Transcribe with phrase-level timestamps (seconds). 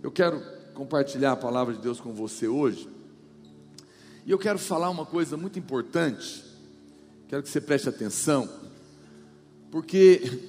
[0.00, 0.40] Eu quero
[0.74, 2.88] compartilhar a palavra de Deus com você hoje.
[4.24, 6.44] E eu quero falar uma coisa muito importante.
[7.26, 8.48] Quero que você preste atenção.
[9.72, 10.40] Porque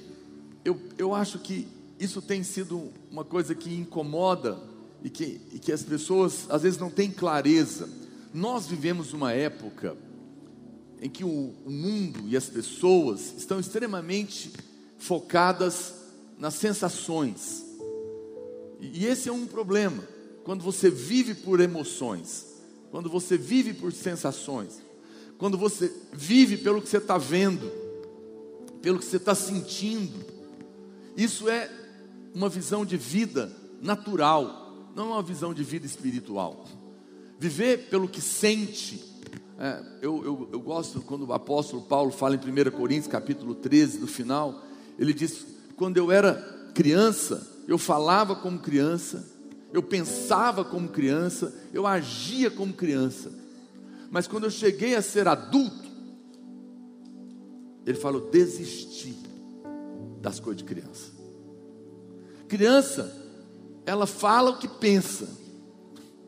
[0.64, 1.66] eu, eu acho que
[1.98, 4.56] isso tem sido uma coisa que incomoda
[5.02, 7.88] e que, e que as pessoas às vezes não têm clareza.
[8.32, 9.96] Nós vivemos uma época
[11.02, 14.52] em que o, o mundo e as pessoas estão extremamente
[14.96, 15.94] focadas
[16.38, 17.69] nas sensações.
[18.80, 20.02] E, esse é um problema.
[20.44, 22.46] Quando você vive por emoções,
[22.90, 24.80] quando você vive por sensações,
[25.38, 27.70] quando você vive pelo que você está vendo,
[28.82, 30.24] pelo que você está sentindo,
[31.16, 31.70] isso é
[32.34, 36.66] uma visão de vida natural, não é uma visão de vida espiritual.
[37.38, 39.02] Viver pelo que sente,
[39.58, 43.98] é, eu, eu, eu gosto quando o apóstolo Paulo fala em 1 Coríntios capítulo 13,
[43.98, 44.62] no final,
[44.98, 46.34] ele diz: quando eu era
[46.74, 49.24] criança, eu falava como criança,
[49.72, 53.32] eu pensava como criança, eu agia como criança,
[54.10, 55.88] mas quando eu cheguei a ser adulto,
[57.86, 59.16] ele falou: desisti
[60.20, 61.12] das coisas de criança.
[62.48, 63.16] Criança,
[63.86, 65.28] ela fala o que pensa,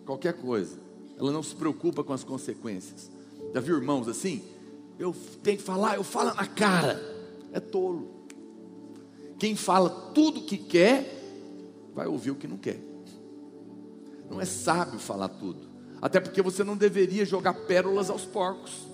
[0.06, 0.78] qualquer coisa,
[1.18, 3.10] ela não se preocupa com as consequências.
[3.52, 4.44] Já viu irmãos assim?
[4.96, 7.02] Eu tenho que falar, eu falo na cara.
[7.52, 8.28] É tolo.
[9.40, 11.21] Quem fala tudo o que quer,
[11.94, 12.80] vai ouvir o que não quer.
[14.30, 15.68] Não é sábio falar tudo.
[16.00, 18.86] Até porque você não deveria jogar pérolas aos porcos.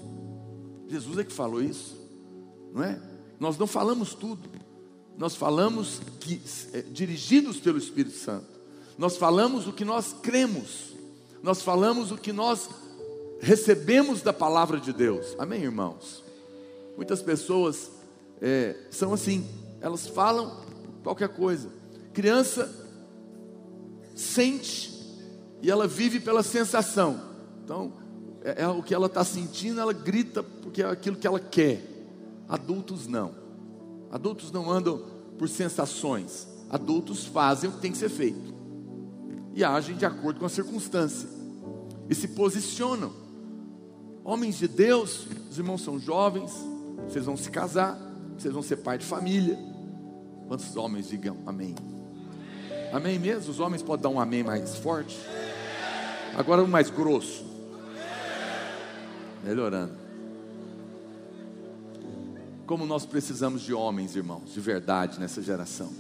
[0.89, 1.97] Jesus é que falou isso,
[2.73, 3.01] não é?
[3.39, 4.49] Nós não falamos tudo.
[5.17, 6.41] Nós falamos que
[6.73, 8.59] é, dirigidos pelo Espírito Santo.
[8.97, 10.95] Nós falamos o que nós cremos.
[11.43, 12.69] Nós falamos o que nós
[13.41, 15.37] recebemos da palavra de Deus.
[15.39, 16.23] Amém, irmãos?
[16.97, 17.91] Muitas pessoas
[18.41, 19.47] é, são assim,
[19.81, 20.61] elas falam
[21.03, 21.69] qualquer coisa.
[22.13, 22.88] Criança
[24.19, 24.93] sente
[25.63, 27.21] e ela vive pela sensação.
[27.65, 27.93] Então,
[28.43, 31.83] é, é o que ela está sentindo, ela grita porque é aquilo que ela quer.
[32.49, 33.35] Adultos não.
[34.11, 35.03] Adultos não andam
[35.39, 36.49] por sensações.
[36.69, 38.59] Adultos fazem o que tem que ser feito
[39.55, 41.29] e agem de acordo com a circunstância
[42.09, 43.13] e se posicionam.
[44.25, 46.53] Homens de Deus, os irmãos são jovens,
[47.09, 47.99] vocês vão se casar,
[48.39, 49.59] vocês vão ser pai de família.
[50.47, 51.75] Quantos homens digam amém?
[52.93, 53.51] Amém mesmo?
[53.51, 55.19] Os homens podem dar um amém mais forte?
[56.37, 57.45] Agora um mais grosso.
[59.45, 59.95] Melhorando.
[62.67, 65.91] Como nós precisamos de homens, irmãos, de verdade nessa geração.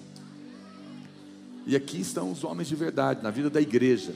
[1.66, 4.15] E aqui estão os homens de verdade na vida da igreja.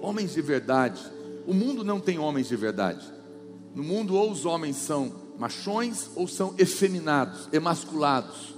[0.00, 3.10] Homens de verdade o mundo não tem homens de verdade.
[3.74, 8.54] No mundo, ou os homens são machões ou são efeminados, emasculados.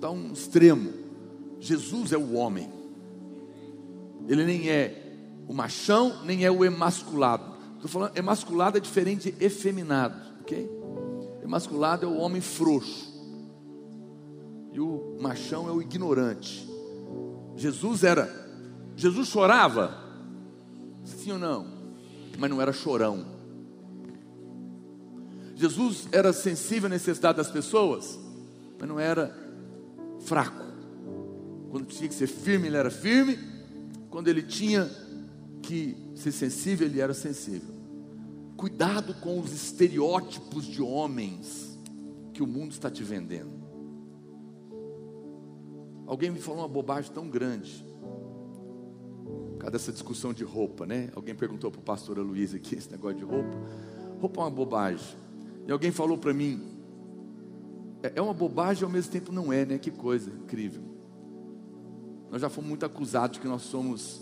[0.00, 0.92] Dá um extremo.
[1.60, 2.70] Jesus é o homem.
[4.26, 7.56] Ele nem é o machão, nem é o emasculado.
[7.74, 10.70] Estou falando, emasculado é diferente de efeminado, ok?
[11.42, 13.08] Emasculado é o homem frouxo.
[14.72, 16.68] E o machão é o ignorante.
[17.56, 18.46] Jesus era.
[18.96, 20.08] Jesus chorava
[21.16, 21.66] Sim ou não?
[22.38, 23.24] Mas não era chorão.
[25.54, 28.18] Jesus era sensível à necessidade das pessoas,
[28.78, 29.36] mas não era
[30.20, 30.67] fraco.
[31.70, 33.38] Quando tinha que ser firme, ele era firme.
[34.10, 34.90] Quando ele tinha
[35.62, 37.74] que ser sensível, ele era sensível.
[38.56, 41.78] Cuidado com os estereótipos de homens
[42.32, 43.58] que o mundo está te vendendo.
[46.06, 47.88] Alguém me falou uma bobagem tão grande
[49.58, 51.10] causa dessa discussão de roupa, né?
[51.14, 53.56] Alguém perguntou para o pastor Luiz aqui esse negócio de roupa.
[54.20, 55.16] Roupa é uma bobagem.
[55.66, 56.62] E alguém falou para mim,
[58.02, 59.78] é, é uma bobagem e ao mesmo tempo não é, né?
[59.78, 60.82] Que coisa incrível.
[62.30, 64.20] Nós já fomos muito acusados de que nós somos,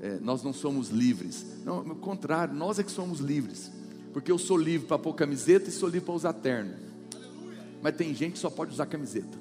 [0.00, 1.44] é, nós não somos livres.
[1.64, 3.70] Não, ao contrário, nós é que somos livres.
[4.12, 6.74] Porque eu sou livre para pôr camiseta e sou livre para usar terno.
[7.82, 9.38] Mas tem gente que só pode usar camiseta.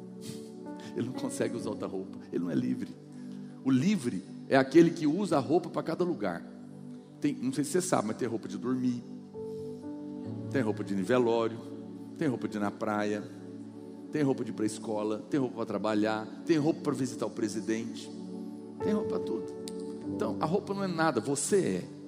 [0.96, 2.18] Ele não consegue usar outra roupa.
[2.32, 2.94] Ele não é livre.
[3.64, 6.44] O livre é aquele que usa a roupa para cada lugar.
[7.20, 9.04] Tem, não sei se você sabe, mas tem roupa de dormir,
[10.50, 11.58] tem roupa de nivelório,
[12.16, 13.22] tem roupa de ir na praia,
[14.12, 17.26] tem roupa de ir para a escola, tem roupa para trabalhar, tem roupa para visitar
[17.26, 18.10] o presidente,
[18.82, 19.52] tem roupa para tudo.
[20.14, 22.00] Então, a roupa não é nada, você é.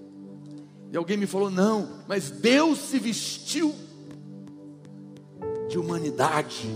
[0.93, 3.75] E alguém me falou: não, mas Deus se vestiu
[5.69, 6.69] de humanidade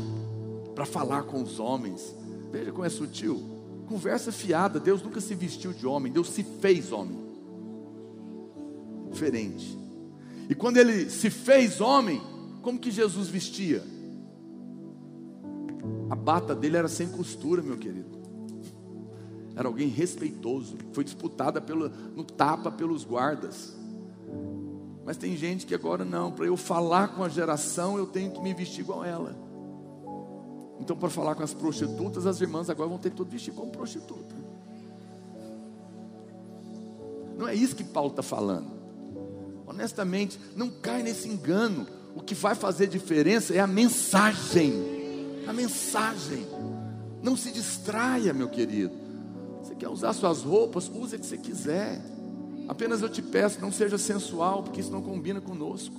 [0.74, 2.14] para falar com os homens.
[2.50, 3.42] Veja como é sutil.
[3.86, 7.18] Conversa fiada, Deus nunca se vestiu de homem, Deus se fez homem.
[9.10, 9.78] Diferente.
[10.48, 12.20] E quando ele se fez homem,
[12.62, 13.82] como que Jesus vestia?
[16.26, 18.18] Bata dele era sem costura, meu querido.
[19.54, 23.76] era alguém respeitoso, foi disputada pelo, no tapa pelos guardas.
[25.04, 28.40] Mas tem gente que agora não, para eu falar com a geração, eu tenho que
[28.40, 29.36] me vestir igual ela.
[30.80, 33.70] Então, para falar com as prostitutas, as irmãs agora vão ter que tudo vestir como
[33.70, 34.34] prostituta.
[37.38, 38.72] Não é isso que Paulo está falando.
[39.64, 41.86] Honestamente, não cai nesse engano.
[42.16, 44.95] O que vai fazer diferença é a mensagem.
[45.46, 46.46] A mensagem.
[47.22, 48.94] Não se distraia, meu querido.
[49.62, 50.88] Você quer usar suas roupas?
[50.88, 52.00] Use a que você quiser.
[52.68, 55.94] Apenas eu te peço, não seja sensual, porque isso não combina conosco.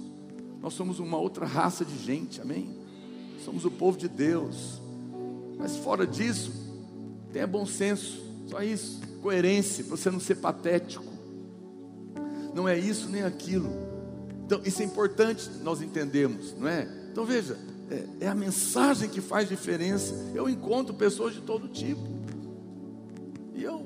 [0.62, 2.76] Nós somos uma outra raça de gente, amém?
[3.46, 4.82] Somos o povo de Deus.
[5.58, 6.52] Mas fora disso,
[7.32, 9.00] tenha bom senso, só isso.
[9.22, 11.06] Coerência, para você não ser patético.
[12.54, 13.70] Não é isso nem aquilo.
[14.46, 16.88] Então, isso é importante nós entendemos, não é?
[17.12, 17.58] Então veja,
[17.90, 20.14] é, é a mensagem que faz diferença.
[20.34, 22.02] Eu encontro pessoas de todo tipo.
[23.54, 23.86] E eu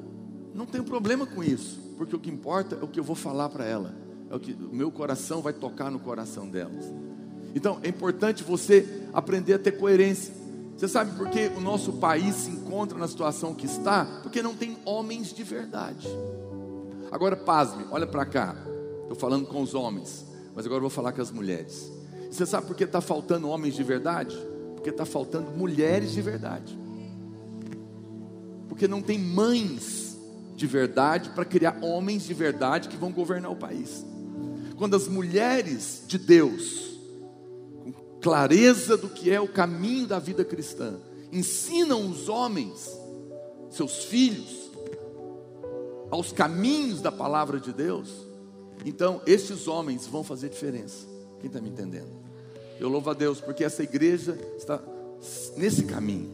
[0.53, 3.47] não tenho problema com isso porque o que importa é o que eu vou falar
[3.49, 3.93] para ela,
[4.27, 6.83] é o que o meu coração vai tocar no coração delas.
[7.53, 10.33] Então é importante você aprender a ter coerência.
[10.75, 14.03] Você sabe por que o nosso país se encontra na situação que está?
[14.23, 16.07] Porque não tem homens de verdade.
[17.11, 18.55] Agora, pasme, olha para cá.
[19.03, 20.25] Estou falando com os homens,
[20.55, 21.91] mas agora vou falar com as mulheres.
[22.31, 24.37] Você sabe por que está faltando homens de verdade?
[24.75, 26.79] Porque está faltando mulheres de verdade.
[28.69, 30.17] Porque não tem mães
[30.55, 34.05] de verdade para criar homens de verdade que vão governar o país.
[34.77, 36.97] Quando as mulheres de Deus,
[37.83, 37.91] com
[38.21, 40.95] clareza do que é o caminho da vida cristã,
[41.33, 42.89] ensinam os homens,
[43.69, 44.71] seus filhos,
[46.09, 48.09] aos caminhos da palavra de Deus,
[48.85, 51.05] então estes homens vão fazer diferença.
[51.39, 52.20] Quem está me entendendo?
[52.81, 54.81] Eu louvo a Deus porque essa igreja está
[55.55, 56.31] nesse caminho.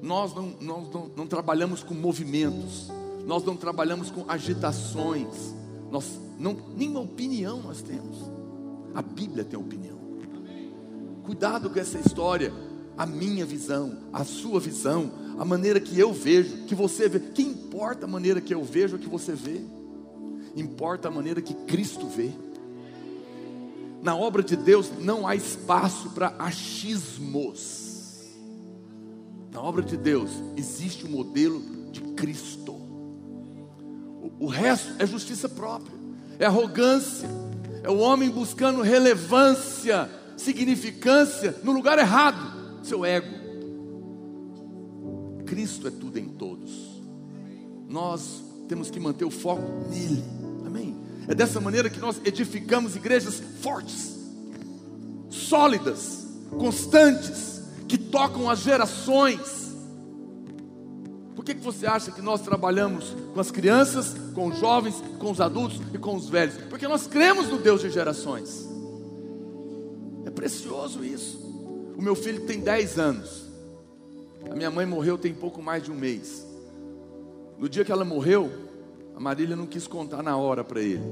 [0.00, 2.88] Nós não, nós não, não trabalhamos com movimentos,
[3.26, 5.26] nós não trabalhamos com agitações,
[5.90, 8.16] nós não, nenhuma opinião nós temos.
[8.94, 9.98] A Bíblia tem opinião.
[11.24, 12.52] Cuidado com essa história.
[12.96, 17.18] A minha visão, a sua visão, a maneira que eu vejo, que você vê.
[17.18, 19.60] Que importa a maneira que eu vejo ou que você vê?
[20.54, 22.30] Importa a maneira que Cristo vê.
[24.02, 27.88] Na obra de Deus não há espaço para achismos.
[29.50, 31.60] Na obra de Deus existe o modelo
[31.90, 32.76] de Cristo.
[34.38, 35.96] O resto é justiça própria,
[36.38, 37.28] é arrogância,
[37.82, 43.36] é o homem buscando relevância, significância no lugar errado, seu ego.
[45.44, 47.02] Cristo é tudo em todos.
[47.88, 50.37] Nós temos que manter o foco nele.
[51.28, 54.16] É dessa maneira que nós edificamos igrejas fortes,
[55.30, 59.58] sólidas, constantes, que tocam as gerações
[61.48, 65.40] que, que você acha que nós trabalhamos com as crianças, com os jovens, com os
[65.40, 66.56] adultos e com os velhos?
[66.68, 68.68] Porque nós cremos no Deus de gerações.
[70.26, 71.38] É precioso isso.
[71.96, 73.44] O meu filho tem 10 anos.
[74.50, 76.46] A minha mãe morreu tem pouco mais de um mês.
[77.56, 78.50] No dia que ela morreu,
[79.18, 81.02] a Marília não quis contar na hora para ele.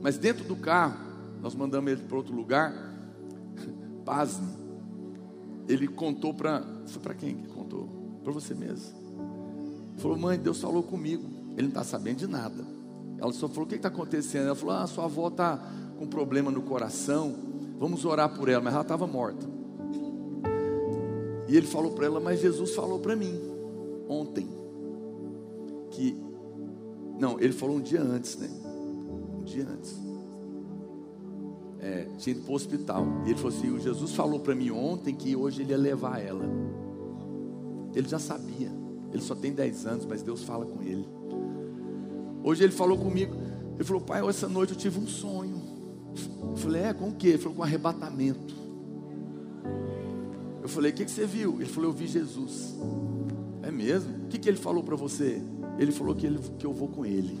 [0.00, 0.96] Mas dentro do carro,
[1.42, 2.72] nós mandamos ele para outro lugar.
[4.06, 4.48] Pasme.
[5.68, 6.64] Ele contou para.
[6.86, 7.90] Foi para quem que contou?
[8.24, 8.90] Para você mesmo.
[9.98, 11.24] Falou, mãe, Deus falou comigo.
[11.50, 12.64] Ele não está sabendo de nada.
[13.18, 14.46] Ela só falou: o que está acontecendo?
[14.46, 15.60] Ela falou: ah, sua avó está
[15.98, 17.36] com problema no coração.
[17.78, 18.62] Vamos orar por ela.
[18.62, 19.46] Mas ela estava morta.
[21.46, 23.38] E ele falou para ela: mas Jesus falou para mim
[24.08, 24.55] ontem.
[27.18, 28.48] Não, ele falou um dia antes, né?
[29.38, 29.96] Um dia antes.
[31.80, 33.06] É, tinha ido para o hospital.
[33.24, 36.44] E ele falou assim: Jesus falou para mim ontem que hoje ele ia levar ela.
[37.94, 38.70] Ele já sabia.
[39.12, 41.06] Ele só tem 10 anos, mas Deus fala com ele.
[42.42, 43.34] Hoje ele falou comigo.
[43.74, 45.60] Ele falou, pai, essa noite eu tive um sonho.
[46.50, 47.28] Eu falei, é, com o quê?
[47.28, 48.54] Ele falou, com arrebatamento.
[50.62, 51.56] Eu falei, o que, que você viu?
[51.60, 52.74] Ele falou, eu vi Jesus.
[53.62, 54.24] É mesmo?
[54.24, 55.42] O que, que ele falou para você?
[55.78, 57.38] Ele falou que, ele, que eu vou com ele.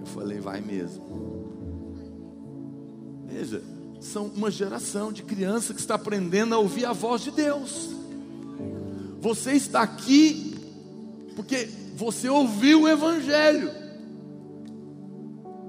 [0.00, 1.04] Eu falei, vai mesmo.
[3.26, 3.62] Veja,
[4.00, 7.90] são uma geração de criança que está aprendendo a ouvir a voz de Deus.
[9.20, 10.54] Você está aqui
[11.34, 13.70] porque você ouviu o Evangelho.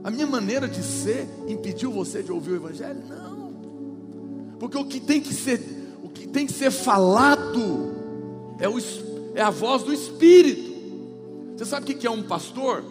[0.03, 3.01] A minha maneira de ser impediu você de ouvir o Evangelho?
[3.07, 4.57] Não.
[4.59, 5.62] Porque o que tem que ser,
[6.03, 7.95] o que tem que ser falado
[8.59, 8.77] é, o,
[9.38, 10.75] é a voz do Espírito.
[11.56, 12.84] Você sabe o que é um pastor?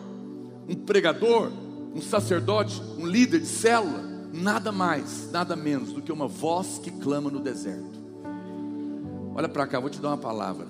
[0.68, 1.50] Um pregador?
[1.92, 2.80] Um sacerdote?
[2.96, 4.00] Um líder de célula?
[4.32, 7.98] Nada mais, nada menos do que uma voz que clama no deserto.
[9.34, 10.68] Olha para cá, vou te dar uma palavra.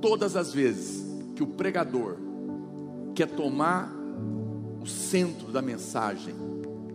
[0.00, 1.04] Todas as vezes
[1.34, 2.16] que o pregador
[3.16, 3.92] quer tomar
[4.80, 6.34] o centro da mensagem,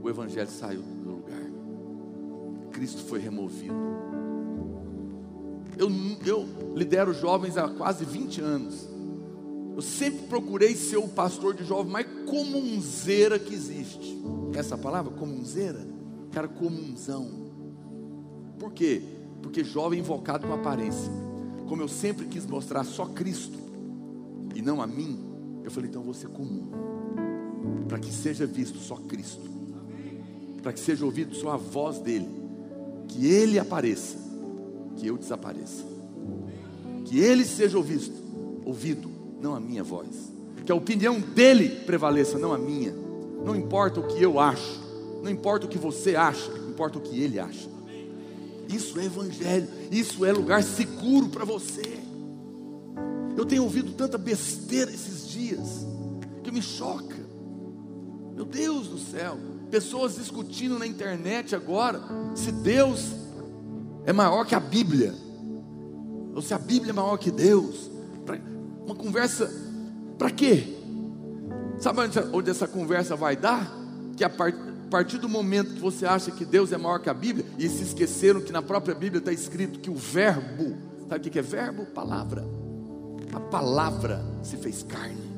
[0.01, 2.71] o evangelho saiu do lugar.
[2.71, 4.02] Cristo foi removido.
[5.77, 5.89] Eu,
[6.25, 8.87] eu lidero jovens há quase 20 anos.
[9.75, 14.21] Eu sempre procurei ser o pastor de jovem mais comunzeira que existe.
[14.53, 15.87] Essa palavra, comunzeira?
[16.31, 17.27] Cara, comunzão.
[18.59, 19.01] Por quê?
[19.41, 21.11] Porque jovem invocado com aparência.
[21.67, 23.57] Como eu sempre quis mostrar só Cristo
[24.53, 25.19] e não a mim,
[25.63, 26.69] eu falei, então vou ser comum.
[27.87, 29.49] Para que seja visto só Cristo.
[30.61, 32.29] Para que seja ouvido só a voz dele.
[33.07, 34.17] Que ele apareça,
[35.03, 35.83] que eu desapareça.
[37.03, 38.13] Que ele seja ouvido,
[38.63, 40.31] ouvido não a minha voz.
[40.65, 42.93] Que a opinião dele prevaleça, não a minha.
[43.43, 44.79] Não importa o que eu acho,
[45.21, 47.69] não importa o que você acha, importa o que ele acha.
[48.69, 51.99] Isso é evangelho, isso é lugar seguro para você.
[53.35, 55.85] Eu tenho ouvido tanta besteira esses dias
[56.41, 57.17] que me choca.
[58.33, 59.37] Meu Deus do céu,
[59.69, 62.01] pessoas discutindo na internet agora
[62.33, 63.22] se Deus
[64.05, 65.13] é maior que a Bíblia,
[66.35, 67.89] ou se a Bíblia é maior que Deus.
[68.85, 69.49] Uma conversa
[70.17, 70.75] para quê?
[71.79, 72.01] Sabe
[72.33, 73.71] onde essa conversa vai dar?
[74.17, 77.45] Que a partir do momento que você acha que Deus é maior que a Bíblia,
[77.57, 80.75] e se esqueceram que na própria Bíblia está escrito que o verbo,
[81.07, 81.85] sabe o que é verbo?
[81.85, 82.45] Palavra.
[83.33, 85.31] A palavra se fez carne.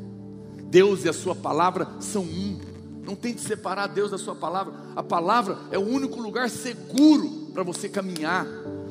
[0.70, 2.60] Deus e a sua palavra são um.
[3.06, 4.74] Não tente separar Deus da sua palavra.
[4.96, 8.46] A palavra é o único lugar seguro para você caminhar.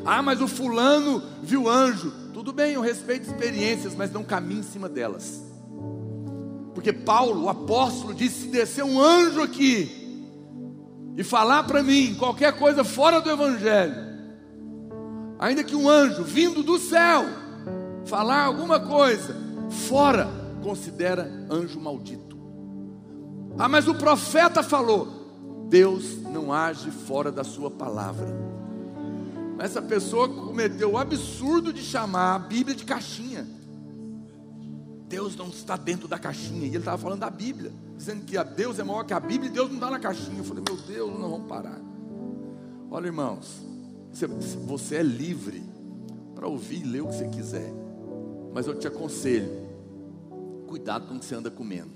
[0.07, 2.11] Ah, mas o fulano viu anjo.
[2.33, 5.45] Tudo bem, eu respeito experiências, mas não caminhe em cima delas.
[6.73, 10.25] Porque Paulo, o apóstolo, disse: se descer um anjo aqui
[11.15, 13.95] e falar para mim qualquer coisa fora do evangelho,
[15.39, 17.23] ainda que um anjo vindo do céu
[18.07, 19.37] falar alguma coisa
[19.89, 20.27] fora,
[20.63, 22.35] considera anjo maldito.
[23.59, 28.54] Ah, mas o profeta falou: Deus não age fora da sua palavra.
[29.59, 33.47] Essa pessoa cometeu o absurdo de chamar a Bíblia de caixinha.
[35.09, 36.65] Deus não está dentro da caixinha.
[36.65, 39.53] E ele estava falando da Bíblia, dizendo que Deus é maior que a Bíblia e
[39.53, 40.39] Deus não está na caixinha.
[40.39, 41.81] Eu falei, meu Deus, não vamos parar.
[42.91, 43.63] Olha, irmãos,
[44.67, 45.63] você é livre
[46.35, 47.73] para ouvir e ler o que você quiser.
[48.53, 49.51] Mas eu te aconselho,
[50.67, 51.93] cuidado com o que você anda comendo.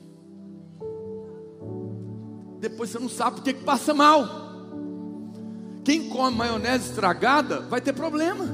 [2.60, 4.47] Depois você não sabe porque que passa mal.
[5.88, 8.46] Quem come maionese estragada vai ter problema.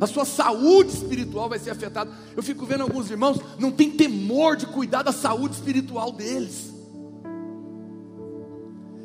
[0.00, 2.10] A sua saúde espiritual vai ser afetada.
[2.34, 6.72] Eu fico vendo alguns irmãos não tem temor de cuidar da saúde espiritual deles.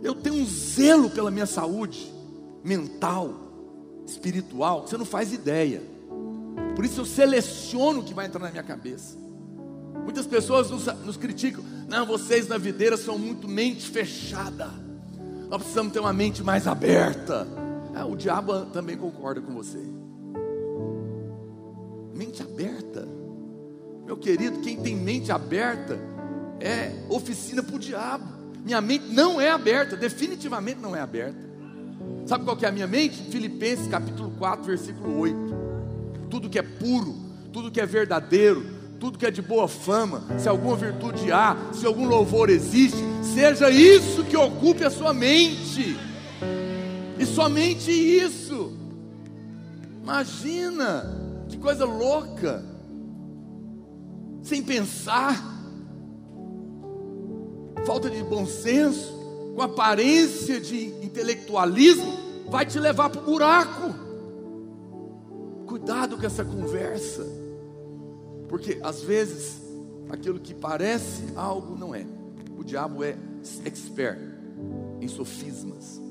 [0.01, 2.09] Eu tenho um zelo pela minha saúde
[2.63, 3.33] mental,
[4.07, 5.83] espiritual, que você não faz ideia.
[6.73, 9.17] Por isso eu seleciono o que vai entrar na minha cabeça.
[10.05, 11.65] Muitas pessoas nos, nos criticam.
[11.89, 14.87] Não, vocês na videira são muito mente fechada.
[15.49, 17.47] Nós precisamos ter uma mente mais aberta.
[17.95, 19.83] Ah, o diabo também concorda com você.
[22.13, 23.07] Mente aberta.
[24.05, 25.99] Meu querido, quem tem mente aberta
[26.59, 28.25] é oficina para o diabo.
[28.63, 31.49] Minha mente não é aberta, definitivamente não é aberta.
[32.27, 33.17] Sabe qual que é a minha mente?
[33.31, 35.37] Filipenses capítulo 4, versículo 8.
[36.29, 37.15] Tudo que é puro,
[37.51, 38.63] tudo que é verdadeiro,
[38.99, 43.69] tudo que é de boa fama, se alguma virtude há, se algum louvor existe, seja
[43.69, 45.97] isso que ocupe a sua mente,
[47.17, 48.73] e somente isso.
[50.03, 52.63] Imagina, que coisa louca,
[54.41, 55.41] sem pensar,
[57.85, 59.17] falta de bom senso,
[59.55, 62.17] com aparência de intelectualismo,
[62.49, 63.93] vai te levar para o buraco.
[65.65, 67.38] Cuidado com essa conversa,
[68.49, 69.61] porque às vezes
[70.09, 72.05] aquilo que parece algo não é.
[72.57, 73.15] O diabo é
[73.63, 74.19] expert
[74.99, 76.01] em sofismas.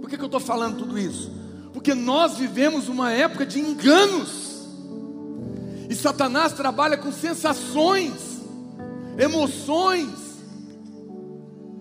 [0.00, 1.30] Por que, que eu estou falando tudo isso?
[1.72, 4.66] Porque nós vivemos uma época de enganos.
[5.88, 8.40] E Satanás trabalha com sensações,
[9.18, 10.28] emoções,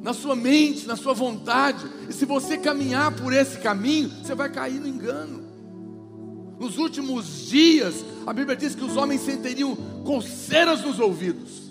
[0.01, 1.86] na sua mente, na sua vontade.
[2.10, 5.47] E se você caminhar por esse caminho, você vai cair no engano.
[6.59, 11.67] Nos últimos dias, a Bíblia diz que os homens sentiriam coceiras nos ouvidos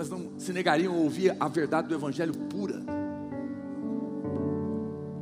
[0.00, 2.82] mas não se negariam a ouvir a verdade do Evangelho pura.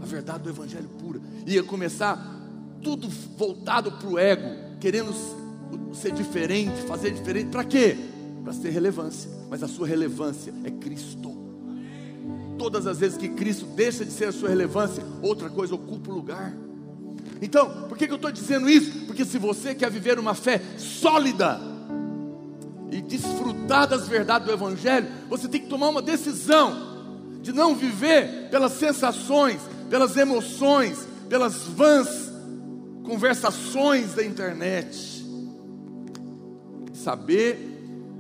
[0.01, 1.21] A verdade do Evangelho pura.
[1.45, 2.17] Ia começar
[2.81, 5.13] tudo voltado para o ego, querendo
[5.93, 7.51] ser diferente, fazer diferente.
[7.51, 7.97] Para quê?
[8.45, 9.29] Para ter relevância.
[9.51, 11.37] Mas a sua relevância é Cristo.
[12.57, 16.15] Todas as vezes que Cristo deixa de ser a sua relevância, outra coisa ocupa o
[16.15, 16.55] lugar.
[17.41, 19.07] Então, por que, que eu estou dizendo isso?
[19.07, 21.61] Porque se você quer viver uma fé sólida,
[22.91, 26.89] e, desfrutar das verdades do Evangelho, você tem que tomar uma decisão
[27.43, 32.33] de não viver pelas sensações, pelas emoções, pelas vãs
[33.05, 35.25] conversações da internet.
[36.93, 37.59] Saber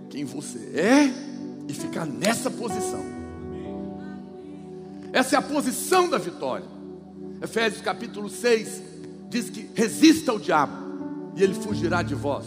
[0.08, 1.12] quem você é
[1.68, 3.04] e ficar nessa posição.
[5.12, 6.66] Essa é a posição da vitória.
[7.42, 8.82] Efésios capítulo 6
[9.28, 12.46] diz que resista ao diabo e ele fugirá de vós.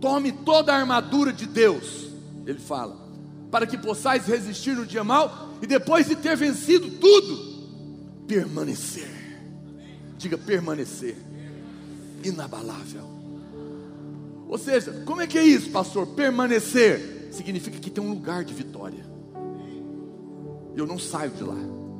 [0.00, 2.08] Tome toda a armadura de Deus,
[2.46, 2.96] ele fala,
[3.50, 9.08] para que possais resistir no dia mal e depois de ter vencido tudo, permanecer.
[10.18, 11.16] Diga permanecer,
[12.22, 13.14] inabalável.
[14.48, 16.06] Ou seja, como é que é isso, pastor?
[16.08, 19.04] Permanecer significa que tem um lugar de vitória.
[20.76, 21.58] Eu não saio de lá,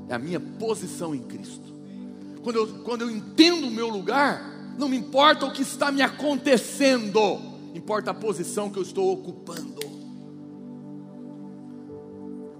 [0.09, 1.74] é a minha posição em Cristo.
[2.44, 6.02] Quando eu, quando eu entendo o meu lugar, não me importa o que está me
[6.02, 7.40] acontecendo,
[7.74, 9.82] importa a posição que eu estou ocupando.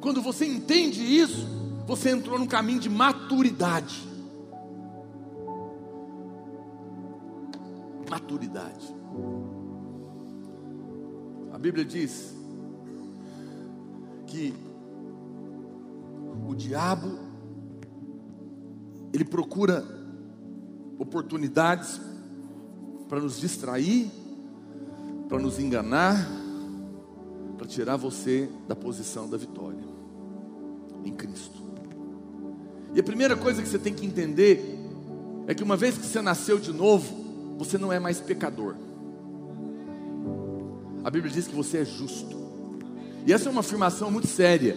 [0.01, 1.47] Quando você entende isso,
[1.87, 4.09] você entrou num caminho de maturidade.
[8.09, 8.95] Maturidade.
[11.53, 12.35] A Bíblia diz
[14.27, 14.55] que
[16.49, 17.24] o diabo
[19.15, 19.85] ele procura
[20.99, 22.01] oportunidades
[23.09, 24.11] para nos distrair,
[25.29, 26.29] para nos enganar,
[27.57, 29.85] para tirar você da posição da vitória
[31.05, 31.63] em Cristo.
[32.93, 34.81] E a primeira coisa que você tem que entender
[35.47, 38.75] é que uma vez que você nasceu de novo, você não é mais pecador.
[41.05, 42.37] A Bíblia diz que você é justo.
[43.25, 44.77] E essa é uma afirmação muito séria.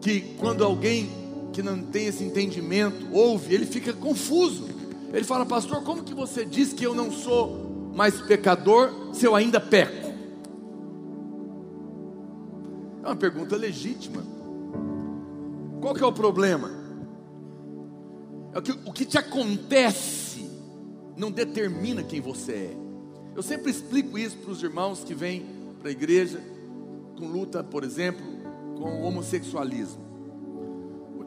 [0.00, 1.19] Que quando alguém
[1.52, 4.68] que não tem esse entendimento ouve, ele fica confuso.
[5.12, 9.34] Ele fala, pastor, como que você diz que eu não sou mais pecador se eu
[9.34, 10.10] ainda peco?
[13.02, 14.22] É uma pergunta legítima.
[15.80, 16.70] Qual que é o problema?
[18.54, 20.48] É que, o que te acontece
[21.16, 22.76] não determina quem você é.
[23.34, 25.46] Eu sempre explico isso para os irmãos que vêm
[25.78, 26.40] para a igreja
[27.18, 28.24] com luta, por exemplo,
[28.76, 30.09] com o homossexualismo.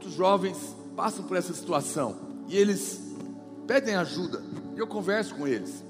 [0.03, 2.17] Muitos jovens passam por essa situação
[2.49, 2.99] e eles
[3.65, 4.43] pedem ajuda.
[4.75, 5.81] E eu converso com eles.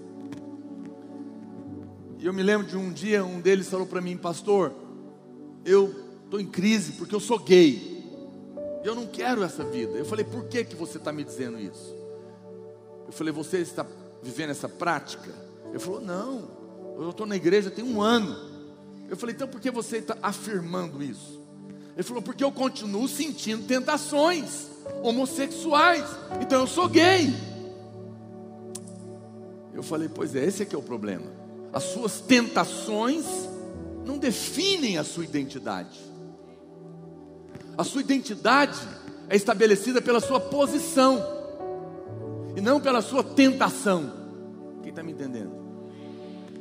[2.19, 4.71] E eu me lembro de um dia, um deles falou para mim, pastor,
[5.65, 5.91] eu
[6.25, 8.03] estou em crise porque eu sou gay.
[8.83, 9.97] Eu não quero essa vida.
[9.97, 11.95] Eu falei, por que, que você está me dizendo isso?
[13.07, 13.83] Eu falei, você está
[14.21, 15.33] vivendo essa prática?
[15.69, 16.51] Ele falou, não,
[16.99, 18.37] eu estou na igreja tem um ano.
[19.09, 21.42] Eu falei, então por que você está afirmando isso?
[21.95, 24.67] Ele falou, porque eu continuo sentindo tentações
[25.01, 26.03] homossexuais,
[26.41, 27.33] então eu sou gay.
[29.73, 31.25] Eu falei, pois é, esse é que é o problema.
[31.71, 33.25] As suas tentações
[34.05, 35.99] não definem a sua identidade.
[37.77, 38.79] A sua identidade
[39.29, 41.23] é estabelecida pela sua posição
[42.55, 44.11] e não pela sua tentação.
[44.81, 45.51] Quem está me entendendo?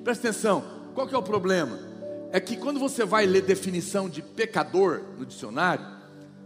[0.03, 0.65] Presta atenção.
[0.95, 1.92] Qual que é o problema?
[2.33, 5.85] É que quando você vai ler definição de pecador no dicionário,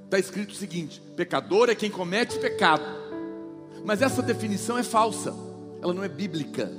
[0.04, 2.84] está escrito o seguinte: pecador é quem comete pecado.
[3.84, 5.32] Mas essa definição é falsa,
[5.80, 6.72] ela não é bíblica.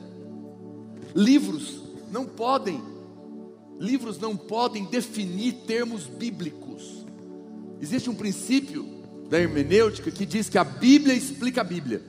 [1.16, 2.84] Livros não podem
[3.80, 7.06] Livros não podem definir termos bíblicos.
[7.80, 8.84] Existe um princípio
[9.30, 12.02] da hermenêutica que diz que a Bíblia explica a Bíblia.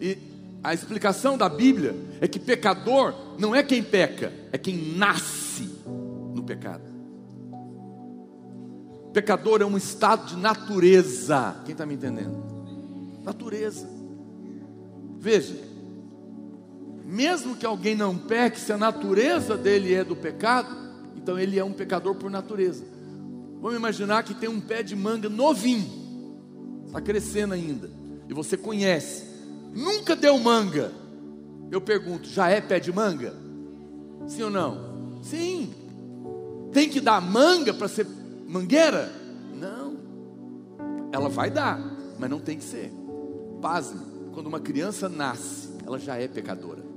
[0.00, 0.18] E
[0.62, 5.47] a explicação da Bíblia é que pecador não é quem peca, é quem nasce
[6.38, 6.84] no pecado.
[9.12, 11.56] Pecador é um estado de natureza.
[11.64, 12.38] Quem está me entendendo?
[13.24, 13.88] Natureza.
[15.18, 15.56] Veja,
[17.04, 20.68] mesmo que alguém não peque, se a natureza dele é do pecado,
[21.16, 22.84] então ele é um pecador por natureza.
[23.60, 27.90] Vamos imaginar que tem um pé de manga novinho, está crescendo ainda,
[28.28, 29.24] e você conhece,
[29.74, 30.92] nunca deu manga.
[31.70, 33.34] Eu pergunto, já é pé de manga?
[34.28, 35.18] Sim ou não?
[35.22, 35.87] Sim.
[36.78, 38.06] Tem que dar manga para ser
[38.46, 39.10] mangueira?
[39.54, 39.96] Não.
[41.10, 41.80] Ela vai dar,
[42.18, 42.92] mas não tem que ser.
[43.60, 44.00] Pasme,
[44.32, 46.88] quando uma criança nasce, ela já é pecadora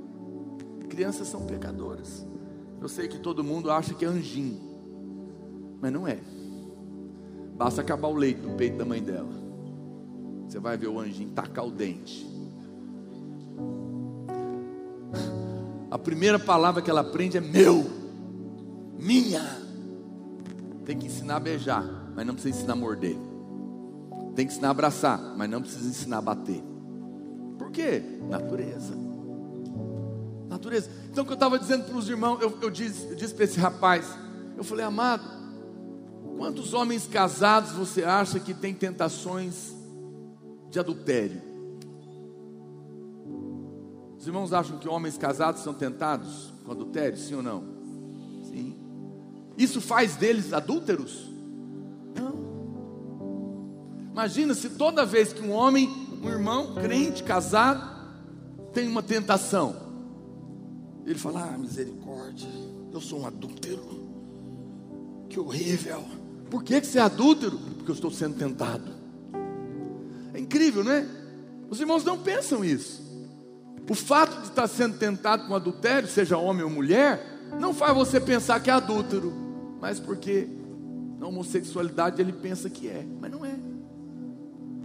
[0.92, 2.26] crianças são pecadoras.
[2.78, 4.60] Eu sei que todo mundo acha que é anjinho,
[5.80, 6.18] mas não é.
[7.56, 9.32] Basta acabar o leite no peito da mãe dela.
[10.46, 12.26] Você vai ver o anjinho tacar o dente.
[15.90, 17.90] A primeira palavra que ela aprende é meu,
[18.98, 19.61] minha.
[20.84, 23.16] Tem que ensinar a beijar, mas não precisa ensinar a morder.
[24.34, 26.62] Tem que ensinar a abraçar, mas não precisa ensinar a bater.
[27.58, 28.02] Por quê?
[28.28, 29.12] Natureza
[30.52, 30.90] Natureza.
[31.10, 33.44] Então, o que eu estava dizendo para os irmãos, eu, eu disse, eu disse para
[33.44, 34.06] esse rapaz,
[34.54, 35.24] eu falei, amado,
[36.36, 39.74] quantos homens casados você acha que tem tentações
[40.68, 41.40] de adultério?
[44.18, 47.71] Os irmãos acham que homens casados são tentados com adultério, sim ou não?
[49.56, 51.30] Isso faz deles adúlteros?
[52.14, 52.34] Não.
[54.10, 55.88] Imagina se toda vez que um homem,
[56.22, 57.90] um irmão crente, casado,
[58.72, 59.76] tem uma tentação,
[61.04, 62.48] ele fala: Ah, misericórdia,
[62.92, 64.08] eu sou um adúltero,
[65.28, 66.04] que horrível.
[66.50, 67.58] Por que, que você é adúltero?
[67.76, 68.92] Porque eu estou sendo tentado.
[70.34, 71.08] É incrível, né?
[71.70, 73.02] Os irmãos não pensam isso.
[73.88, 78.20] O fato de estar sendo tentado com adultério, seja homem ou mulher, não faz você
[78.20, 79.32] pensar que é adúltero,
[79.80, 80.48] mas porque
[81.18, 83.54] na homossexualidade ele pensa que é, mas não é.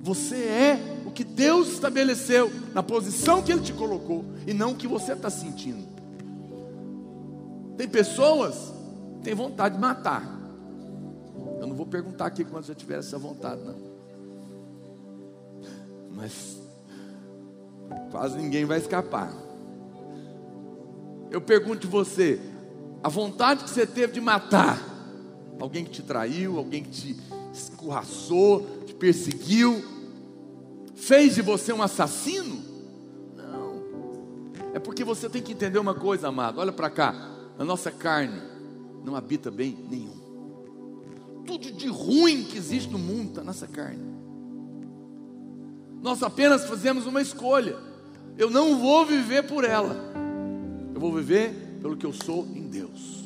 [0.01, 4.75] Você é o que Deus estabeleceu, na posição que Ele te colocou, e não o
[4.75, 5.85] que você está sentindo.
[7.75, 8.73] Tem pessoas
[9.17, 10.23] que têm vontade de matar.
[11.59, 13.75] Eu não vou perguntar aqui quando já tiver essa vontade, não.
[16.15, 16.57] Mas
[18.09, 19.33] quase ninguém vai escapar.
[21.29, 22.39] Eu pergunto você,
[23.03, 24.81] a vontade que você teve de matar,
[25.59, 27.17] alguém que te traiu, alguém que te
[27.53, 29.83] escorraçou, te perseguiu,
[30.95, 32.61] fez de você um assassino?
[33.35, 33.83] Não.
[34.73, 36.59] É porque você tem que entender uma coisa, amado.
[36.59, 37.31] Olha para cá.
[37.57, 38.41] A nossa carne
[39.03, 40.17] não habita bem nenhum.
[41.45, 44.03] Tudo de ruim que existe no mundo está nessa carne.
[46.01, 47.77] Nós apenas fazemos uma escolha.
[48.37, 49.95] Eu não vou viver por ela.
[50.93, 53.25] Eu vou viver pelo que eu sou em Deus.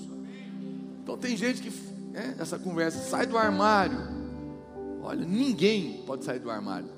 [1.03, 1.71] Então tem gente que
[2.13, 3.97] é, essa conversa sai do armário.
[5.01, 6.89] Olha, ninguém pode sair do armário.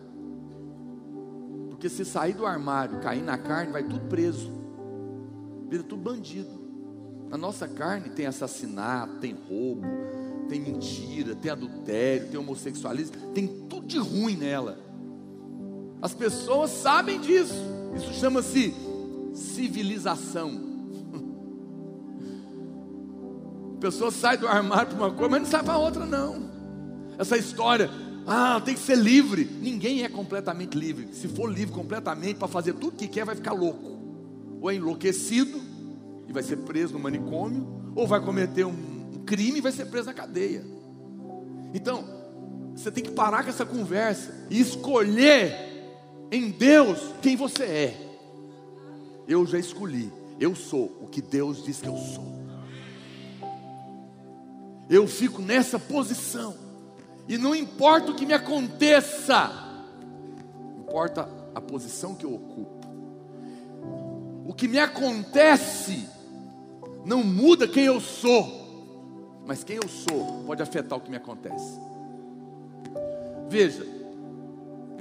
[1.70, 4.52] Porque se sair do armário, cair na carne, vai tudo preso.
[5.70, 6.64] Vira tudo bandido.
[7.30, 9.88] Na nossa carne tem assassinato, tem roubo,
[10.48, 14.78] tem mentira, tem adultério, tem homossexualismo, tem tudo de ruim nela.
[16.02, 17.56] As pessoas sabem disso.
[17.96, 18.74] Isso chama-se
[19.34, 20.73] civilização.
[23.84, 26.50] Pessoa sai do armário para uma coisa, mas não sai para outra, não.
[27.18, 27.90] Essa história,
[28.26, 29.44] ah, tem que ser livre.
[29.44, 31.10] Ninguém é completamente livre.
[31.12, 34.00] Se for livre completamente para fazer tudo que quer, vai ficar louco.
[34.62, 35.62] Ou é enlouquecido
[36.30, 40.08] e vai ser preso no manicômio, ou vai cometer um crime e vai ser preso
[40.08, 40.64] na cadeia.
[41.74, 42.06] Então,
[42.74, 45.54] você tem que parar com essa conversa e escolher
[46.32, 48.18] em Deus quem você é.
[49.28, 52.43] Eu já escolhi, eu sou o que Deus diz que eu sou.
[54.90, 56.56] Eu fico nessa posição,
[57.28, 59.52] e não importa o que me aconteça,
[60.78, 62.88] importa a posição que eu ocupo.
[64.46, 66.08] O que me acontece
[67.06, 71.80] não muda quem eu sou, mas quem eu sou pode afetar o que me acontece.
[73.50, 73.86] Veja,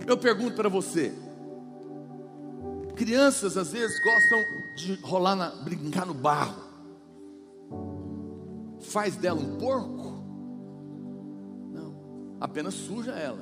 [0.07, 1.13] eu pergunto para você:
[2.97, 4.45] crianças às vezes gostam
[4.77, 6.63] de rolar na, brincar no barro,
[8.83, 10.23] faz dela um porco?
[11.73, 13.41] Não, apenas suja ela.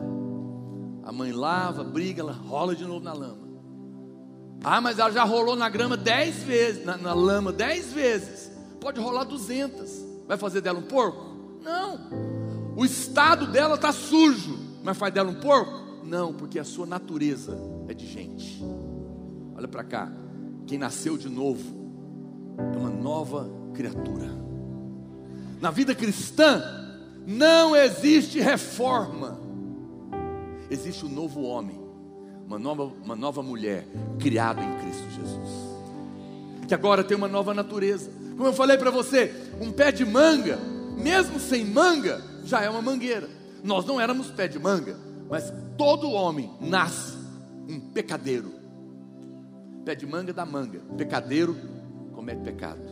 [1.02, 3.48] A mãe lava, briga, ela rola de novo na lama.
[4.62, 8.52] Ah, mas ela já rolou na grama dez vezes, na, na lama dez vezes.
[8.80, 10.04] Pode rolar duzentas.
[10.26, 11.58] Vai fazer dela um porco?
[11.62, 11.98] Não.
[12.76, 16.04] O estado dela está sujo, mas faz dela um porco?
[16.04, 17.56] Não, porque a sua natureza
[17.88, 18.62] é de gente.
[19.56, 20.12] Olha para cá.
[20.66, 21.62] Quem nasceu de novo
[22.74, 24.28] é uma nova criatura.
[25.60, 26.62] Na vida cristã
[27.26, 29.38] não existe reforma.
[30.70, 31.80] Existe um novo homem
[32.50, 33.86] uma nova, uma nova mulher
[34.18, 35.48] criada em Cristo Jesus,
[36.66, 38.10] que agora tem uma nova natureza.
[38.32, 40.58] Como eu falei para você, um pé de manga,
[40.96, 43.30] mesmo sem manga, já é uma mangueira.
[43.62, 47.16] Nós não éramos pé de manga, mas todo homem nasce
[47.68, 48.52] um pecadeiro.
[49.84, 51.56] Pé de manga da manga, pecadeiro
[52.12, 52.89] comete pecado.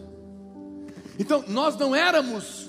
[1.19, 2.69] Então nós não éramos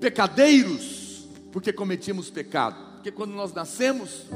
[0.00, 4.26] pecadeiros porque cometíamos pecado porque quando nós nascemos,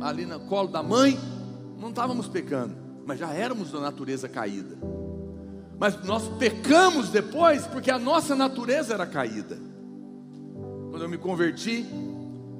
[0.00, 1.18] ali no colo da mãe,
[1.80, 4.78] não estávamos pecando, mas já éramos da natureza caída.
[5.76, 9.58] Mas nós pecamos depois porque a nossa natureza era caída.
[10.90, 11.84] Quando eu me converti,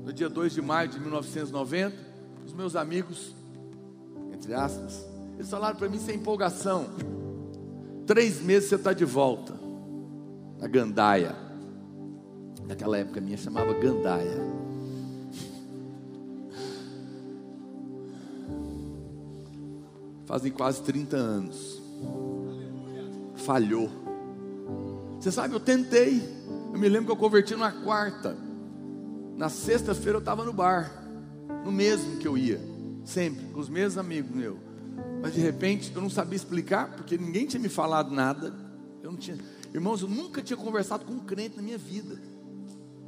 [0.04, 1.96] no dia 2 de maio de 1990,
[2.44, 3.32] os meus amigos,
[4.32, 6.86] entre aspas, eles falaram para mim sem empolgação:
[8.04, 9.54] três meses você está de volta,
[10.58, 11.34] na Gandaia.
[12.66, 14.54] Naquela época minha chamava Gandaia.
[20.26, 21.82] Fazem quase 30 anos.
[23.36, 23.90] falhou.
[25.20, 26.22] Você sabe, eu tentei.
[26.72, 28.36] Eu me lembro que eu converti na quarta.
[29.36, 30.90] Na sexta-feira eu estava no bar,
[31.64, 32.60] no mesmo que eu ia,
[33.04, 34.58] sempre, com os mesmos amigos meus.
[35.20, 38.54] Mas de repente eu não sabia explicar, porque ninguém tinha me falado nada.
[39.02, 39.36] Eu não tinha,
[39.74, 42.18] irmãos, eu nunca tinha conversado com um crente na minha vida.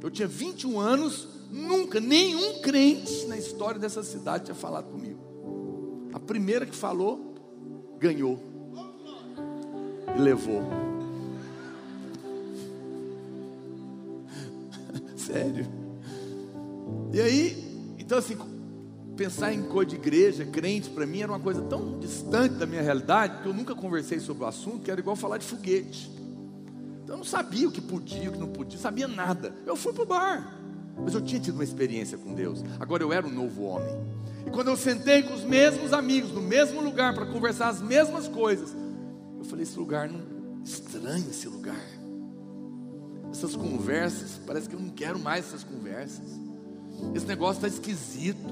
[0.01, 6.09] Eu tinha 21 anos, nunca nenhum crente na história dessa cidade tinha falado comigo.
[6.13, 7.33] A primeira que falou,
[7.97, 8.39] ganhou
[10.15, 10.61] e levou.
[15.15, 15.65] Sério.
[17.13, 18.37] E aí, então assim,
[19.15, 22.81] pensar em coisa de igreja, crente, para mim era uma coisa tão distante da minha
[22.81, 26.17] realidade que eu nunca conversei sobre o assunto, que era igual falar de foguete.
[27.17, 29.51] Eu não sabia o que podia, o que não podia, sabia nada.
[29.65, 30.61] Eu fui para o bar,
[31.03, 32.63] mas eu tinha tido uma experiência com Deus.
[32.79, 33.89] Agora eu era um novo homem.
[34.45, 38.27] E quando eu sentei com os mesmos amigos, no mesmo lugar, para conversar as mesmas
[38.27, 38.75] coisas,
[39.35, 40.21] eu falei: esse lugar não.
[40.63, 41.81] Estranho esse lugar.
[43.31, 46.39] Essas conversas, parece que eu não quero mais essas conversas.
[47.15, 48.47] Esse negócio está esquisito.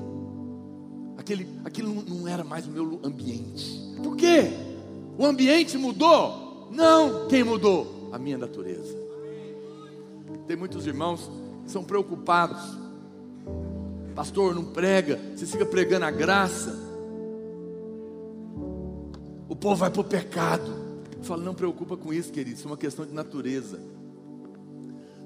[1.18, 3.80] Aquele, aquilo não era mais o meu ambiente.
[4.02, 4.52] Por quê?
[5.20, 6.68] O ambiente mudou?
[6.72, 7.28] Não.
[7.28, 7.95] Quem mudou?
[8.16, 8.96] A minha natureza.
[10.48, 11.30] Tem muitos irmãos
[11.66, 12.62] que são preocupados.
[14.16, 16.74] Pastor, não prega, você fica pregando a graça.
[19.50, 20.72] O povo vai para o pecado.
[21.18, 23.82] Eu falo, não preocupa com isso, querido, isso é uma questão de natureza.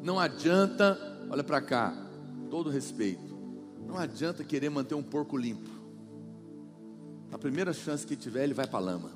[0.02, 0.98] Não adianta,
[1.30, 1.96] olha para cá,
[2.50, 3.38] todo respeito.
[3.86, 5.70] Não adianta querer manter um porco limpo.
[7.30, 9.12] Na primeira chance que tiver, ele vai para a lama.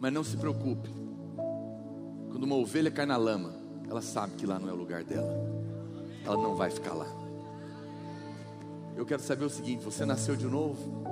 [0.00, 1.05] Mas não se preocupe.
[2.36, 3.54] Quando uma ovelha cai na lama,
[3.88, 5.34] ela sabe que lá não é o lugar dela.
[6.22, 7.06] Ela não vai ficar lá.
[8.94, 11.02] Eu quero saber o seguinte: você nasceu de novo?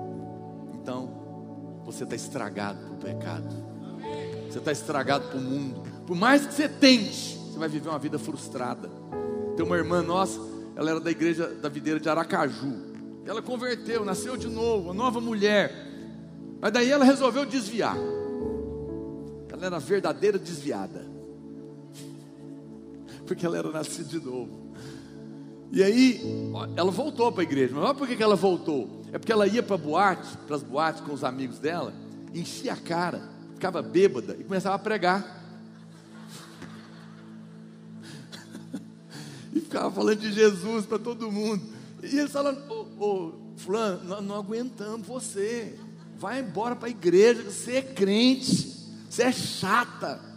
[0.75, 3.49] Então, você está estragado para o pecado.
[4.51, 5.83] Você está estragado para o mundo.
[6.07, 8.91] Por mais que você tente, você vai viver uma vida frustrada.
[9.57, 10.39] Tem uma irmã nossa,
[10.77, 12.75] ela era da igreja da videira de Aracaju.
[13.25, 15.73] Ela converteu, nasceu de novo, uma nova mulher.
[16.61, 17.97] Mas daí ela resolveu desviar.
[19.51, 21.14] Ela era verdadeira desviada.
[23.27, 24.73] Porque ela era nascida de novo.
[25.73, 26.21] E aí,
[26.77, 27.75] ela voltou para a igreja.
[27.75, 29.03] Mas olha por que ela voltou.
[29.13, 31.93] É porque ela ia para boate, para as boates com os amigos dela,
[32.35, 33.23] enchia a cara,
[33.55, 35.43] ficava bêbada e começava a pregar.
[39.55, 41.63] e ficava falando de Jesus para todo mundo.
[42.03, 45.79] E eles falando, ô, ô fulano, nós não aguentamos você.
[46.19, 50.34] Vai embora para a igreja, você é crente, você é chata.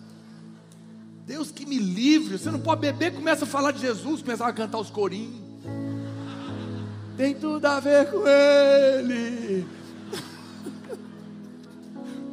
[1.27, 4.53] Deus que me livre, você não pode beber, começa a falar de Jesus, começava a
[4.53, 5.35] cantar os corinhos.
[7.17, 9.67] Tem tudo a ver com ele.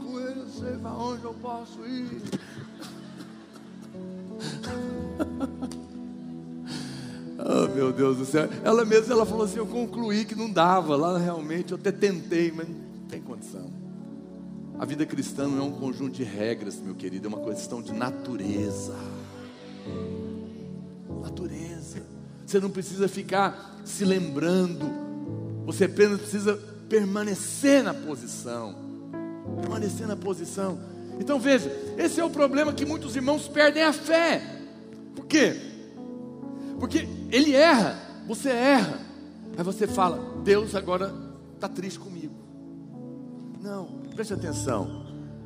[0.00, 2.22] com ele eu sei para onde eu posso ir.
[7.46, 8.48] Oh, meu Deus do céu.
[8.62, 10.96] Ela mesma ela falou assim: Eu concluí que não dava.
[10.96, 13.83] Lá realmente eu até tentei, mas não tem condição.
[14.78, 17.92] A vida cristã não é um conjunto de regras, meu querido, é uma questão de
[17.92, 18.94] natureza.
[21.22, 22.02] Natureza.
[22.44, 24.84] Você não precisa ficar se lembrando,
[25.64, 26.56] você apenas precisa
[26.88, 28.74] permanecer na posição.
[29.60, 30.78] Permanecer na posição.
[31.20, 34.42] Então veja, esse é o problema que muitos irmãos perdem a fé.
[35.14, 35.56] Por quê?
[36.80, 39.00] Porque ele erra, você erra.
[39.56, 41.14] Aí você fala: Deus agora
[41.54, 42.34] está triste comigo.
[43.62, 45.04] Não, preste atenção.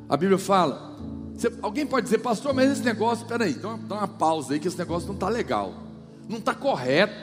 [0.08, 0.96] A Bíblia fala.
[1.34, 4.60] Você, alguém pode dizer, pastor, mas esse negócio, peraí, dá uma, dá uma pausa aí,
[4.60, 5.72] que esse negócio não está legal,
[6.28, 7.14] não está correto.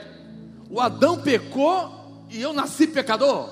[0.70, 3.50] O Adão pecou e eu nasci pecador.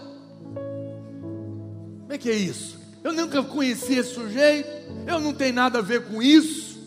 [0.55, 2.79] Como é que é isso?
[3.03, 4.69] Eu nunca conheci esse sujeito,
[5.07, 6.81] eu não tenho nada a ver com isso,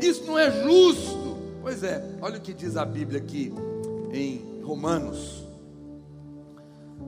[0.00, 1.36] isso não é justo.
[1.60, 3.52] Pois é, olha o que diz a Bíblia aqui
[4.12, 5.44] em Romanos,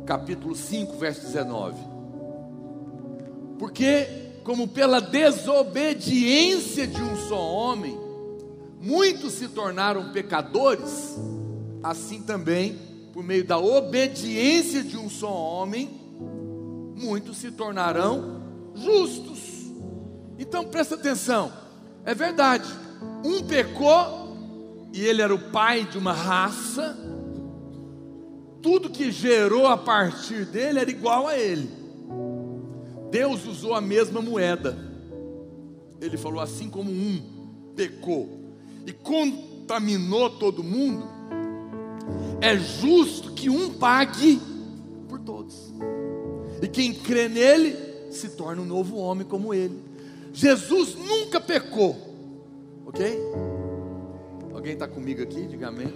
[0.05, 1.98] capítulo 5, verso 19.
[3.59, 4.07] Porque,
[4.45, 7.99] como pela desobediência de um só homem,
[8.81, 11.19] muitos se tornaram pecadores,
[11.83, 12.79] assim também,
[13.13, 15.91] por meio da obediência de um só homem,
[16.97, 18.43] muitos se tornarão
[18.75, 19.41] justos.
[20.39, 21.53] Então presta atenção,
[22.05, 22.69] é verdade,
[23.25, 24.29] um pecou
[24.93, 26.97] e ele era o pai de uma raça,
[28.63, 31.78] tudo que gerou a partir dele era igual a ele.
[33.11, 34.77] Deus usou a mesma moeda.
[36.01, 37.21] Ele falou assim como um
[37.75, 38.29] pecou
[38.87, 41.07] e contaminou todo mundo,
[42.41, 44.41] é justo que um pague
[45.09, 45.73] por todos.
[46.63, 47.77] E quem crê nele
[48.11, 49.79] se torna um novo homem como ele.
[50.33, 51.97] Jesus nunca pecou,
[52.87, 53.19] ok?
[54.55, 55.47] Alguém está comigo aqui?
[55.47, 55.93] Diga amém.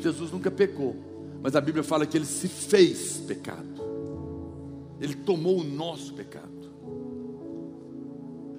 [0.00, 0.96] Jesus nunca pecou,
[1.42, 3.66] mas a Bíblia fala que ele se fez pecado,
[5.00, 6.48] ele tomou o nosso pecado.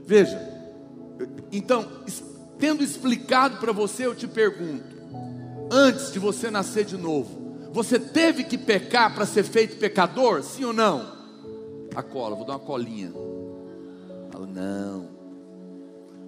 [0.06, 0.40] Veja,
[1.52, 1.86] então,
[2.58, 4.86] tendo explicado para você, eu te pergunto:
[5.72, 10.44] antes de você nascer de novo, você teve que pecar para ser feito pecador?
[10.44, 11.18] Sim ou não?
[11.96, 13.12] A cola, vou dar uma colinha.
[14.32, 15.10] Fala, não.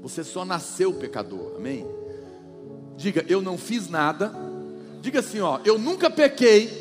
[0.01, 1.85] Você só nasceu pecador, amém?
[2.97, 4.31] Diga, eu não fiz nada.
[5.01, 6.80] Diga assim, ó, eu nunca pequei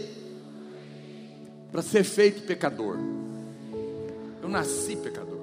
[1.70, 2.98] para ser feito pecador.
[4.42, 5.40] Eu nasci pecador.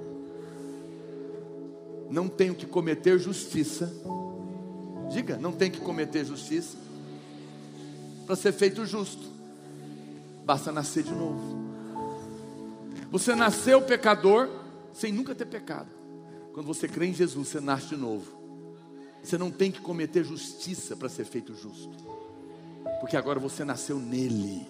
[2.09, 3.91] Não tenho que cometer justiça.
[5.11, 6.77] Diga, não tenho que cometer justiça
[8.25, 9.25] para ser feito justo.
[10.45, 11.67] Basta nascer de novo.
[13.11, 14.49] Você nasceu pecador
[14.93, 15.89] sem nunca ter pecado.
[16.53, 18.37] Quando você crê em Jesus, você nasce de novo.
[19.23, 21.91] Você não tem que cometer justiça para ser feito justo.
[22.99, 24.65] Porque agora você nasceu nele.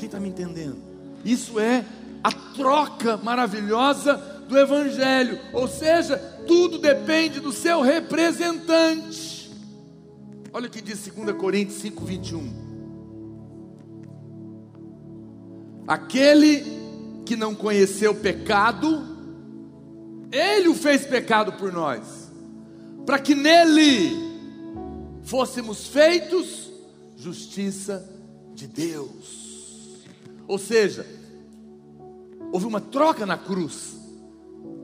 [0.00, 0.78] Quem está me entendendo?
[1.22, 1.84] Isso é
[2.24, 4.14] a troca maravilhosa
[4.48, 5.38] do Evangelho.
[5.52, 9.52] Ou seja, tudo depende do seu representante.
[10.54, 12.70] Olha o que diz 2 Coríntios 5, 21.
[15.86, 16.64] Aquele
[17.26, 19.04] que não conheceu pecado,
[20.32, 22.32] ele o fez pecado por nós,
[23.04, 24.16] para que nele
[25.24, 26.70] fôssemos feitos
[27.18, 28.08] justiça
[28.54, 29.49] de Deus.
[30.50, 31.06] Ou seja,
[32.50, 33.96] houve uma troca na cruz.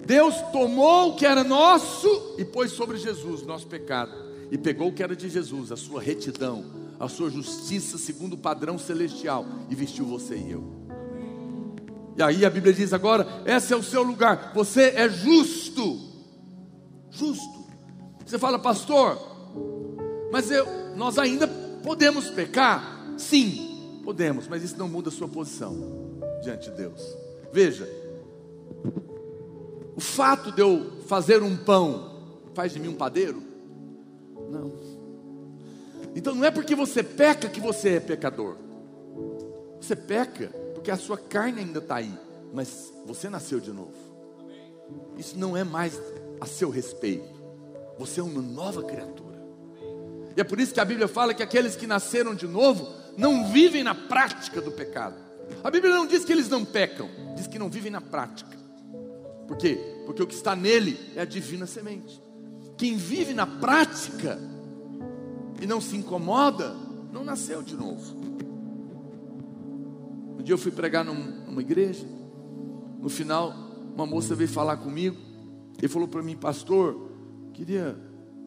[0.07, 4.13] Deus tomou o que era nosso e pôs sobre Jesus nosso pecado
[4.49, 6.65] e pegou o que era de Jesus, a sua retidão,
[7.01, 10.63] a sua justiça segundo o padrão celestial e vestiu você e eu.
[12.17, 15.99] E aí a Bíblia diz agora: esse é o seu lugar, você é justo.
[17.11, 17.67] Justo.
[18.25, 19.19] Você fala, pastor,
[20.31, 21.49] mas eu, nós ainda
[21.83, 23.15] podemos pecar?
[23.17, 23.66] Sim,
[24.07, 25.77] podemos, mas isso não muda a sua posição
[26.41, 27.03] diante de Deus.
[27.53, 27.89] Veja,
[29.97, 33.43] o fato de eu fazer um pão faz de mim um padeiro?
[34.49, 34.73] Não.
[36.15, 38.55] Então não é porque você peca que você é pecador.
[39.81, 42.17] Você peca porque a sua carne ainda está aí,
[42.55, 43.93] mas você nasceu de novo.
[45.19, 46.01] Isso não é mais
[46.41, 47.35] a seu respeito.
[47.99, 49.37] Você é uma nova criatura.
[50.37, 53.51] E é por isso que a Bíblia fala que aqueles que nasceram de novo não
[53.51, 55.17] vivem na prática do pecado.
[55.63, 58.57] A Bíblia não diz que eles não pecam, diz que não vivem na prática.
[59.47, 59.79] Por quê?
[60.05, 62.21] Porque o que está nele é a divina semente.
[62.77, 64.39] Quem vive na prática
[65.61, 66.75] e não se incomoda,
[67.13, 68.17] não nasceu de novo.
[70.39, 72.07] Um dia eu fui pregar num, numa igreja,
[73.01, 73.55] no final,
[73.95, 75.17] uma moça veio falar comigo
[75.83, 77.11] e falou para mim, pastor,
[77.55, 77.97] queria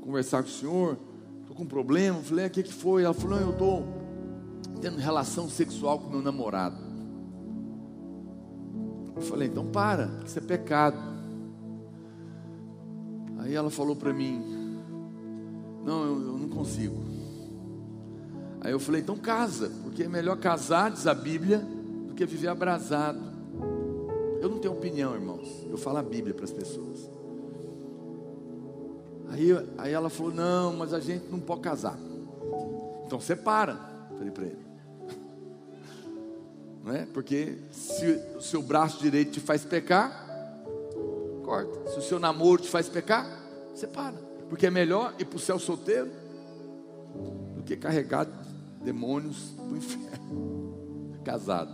[0.01, 0.97] conversar com o senhor,
[1.41, 2.19] estou com um problema.
[2.19, 3.03] Eu falei, o é, que, que foi?
[3.03, 3.98] Ela falou, eu estou
[4.81, 6.77] tendo relação sexual com meu namorado.
[9.15, 11.19] Eu falei, então para, isso é pecado.
[13.49, 14.41] Aí ela falou para mim:
[15.83, 17.03] Não, eu, eu, não consigo.
[18.61, 21.57] Aí eu falei: Então casa, porque é melhor casar, diz a Bíblia,
[22.07, 23.19] do que viver abrasado.
[24.39, 25.65] Eu não tenho opinião, irmãos.
[25.69, 27.09] Eu falo a Bíblia para as pessoas.
[29.29, 31.97] Aí, aí ela falou: Não, mas a gente não pode casar.
[33.05, 33.89] Então separa.
[34.17, 34.68] Falei para ele.
[36.83, 37.05] Não é?
[37.05, 38.05] Porque se
[38.37, 40.25] o seu braço direito te faz pecar,
[41.43, 41.89] corta.
[41.89, 43.27] Se o seu namoro te faz pecar,
[43.75, 44.15] separa.
[44.49, 46.09] Porque é melhor ir para o céu solteiro
[47.55, 48.27] do que carregar
[48.83, 51.19] demônios do inferno.
[51.25, 51.71] Casado.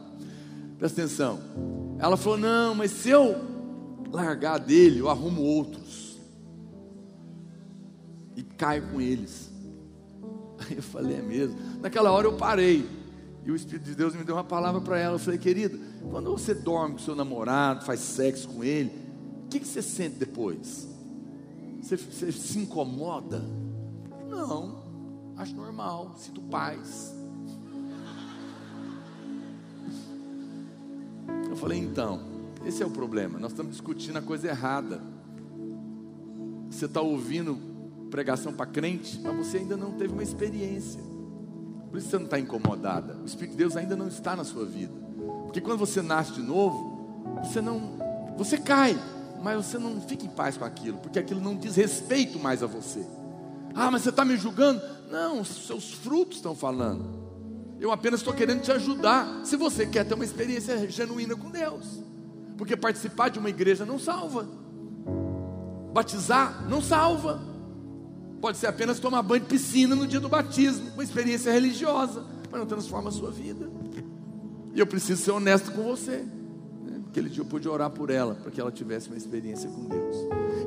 [0.78, 1.40] Presta atenção.
[2.00, 3.36] Ela falou: Não, mas se eu
[4.12, 6.20] largar dele, eu arrumo outros.
[8.36, 9.52] E caio com eles.
[10.60, 11.58] Aí eu falei: É mesmo.
[11.82, 13.05] Naquela hora eu parei.
[13.46, 15.16] E o Espírito de Deus me deu uma palavra para ela.
[15.16, 15.78] Eu falei: Querida,
[16.10, 18.92] quando você dorme com seu namorado, faz sexo com ele,
[19.46, 20.90] o que, que você sente depois?
[21.82, 23.44] Você, você se incomoda?
[24.28, 24.84] Não,
[25.38, 27.14] acho normal, sinto paz.
[31.48, 32.20] Eu falei, então,
[32.66, 33.40] esse é o problema.
[33.40, 35.02] Nós estamos discutindo a coisa errada.
[36.70, 37.58] Você está ouvindo
[38.10, 41.02] pregação para crente, mas você ainda não teve uma experiência.
[41.96, 43.16] Por isso você não está incomodada.
[43.24, 44.92] O Espírito de Deus ainda não está na sua vida.
[45.46, 48.36] Porque quando você nasce de novo, você não.
[48.38, 49.00] Você cai
[49.42, 52.66] mas você não fica em paz com aquilo, porque aquilo não diz respeito mais a
[52.66, 53.06] você.
[53.76, 54.82] Ah, mas você está me julgando?
[55.10, 57.06] Não, seus frutos estão falando.
[57.80, 59.42] Eu apenas estou querendo te ajudar.
[59.46, 62.04] Se você quer ter uma experiência genuína com Deus,
[62.58, 64.46] porque participar de uma igreja não salva.
[65.94, 67.55] Batizar não salva.
[68.46, 72.60] Pode ser apenas tomar banho de piscina no dia do batismo, uma experiência religiosa, mas
[72.60, 73.68] não transforma a sua vida.
[74.72, 76.18] E eu preciso ser honesto com você.
[76.84, 77.02] Né?
[77.10, 80.16] Aquele dia eu pude orar por ela, para que ela tivesse uma experiência com Deus.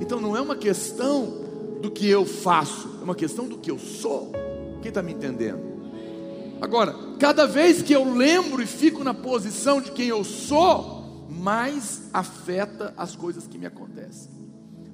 [0.01, 3.79] Então não é uma questão do que eu faço, é uma questão do que eu
[3.79, 4.33] sou.
[4.83, 5.61] Quem está me entendendo?
[6.61, 12.11] Agora, cada vez que eu lembro e fico na posição de quem eu sou, mais
[12.13, 14.33] afeta as coisas que me acontecem.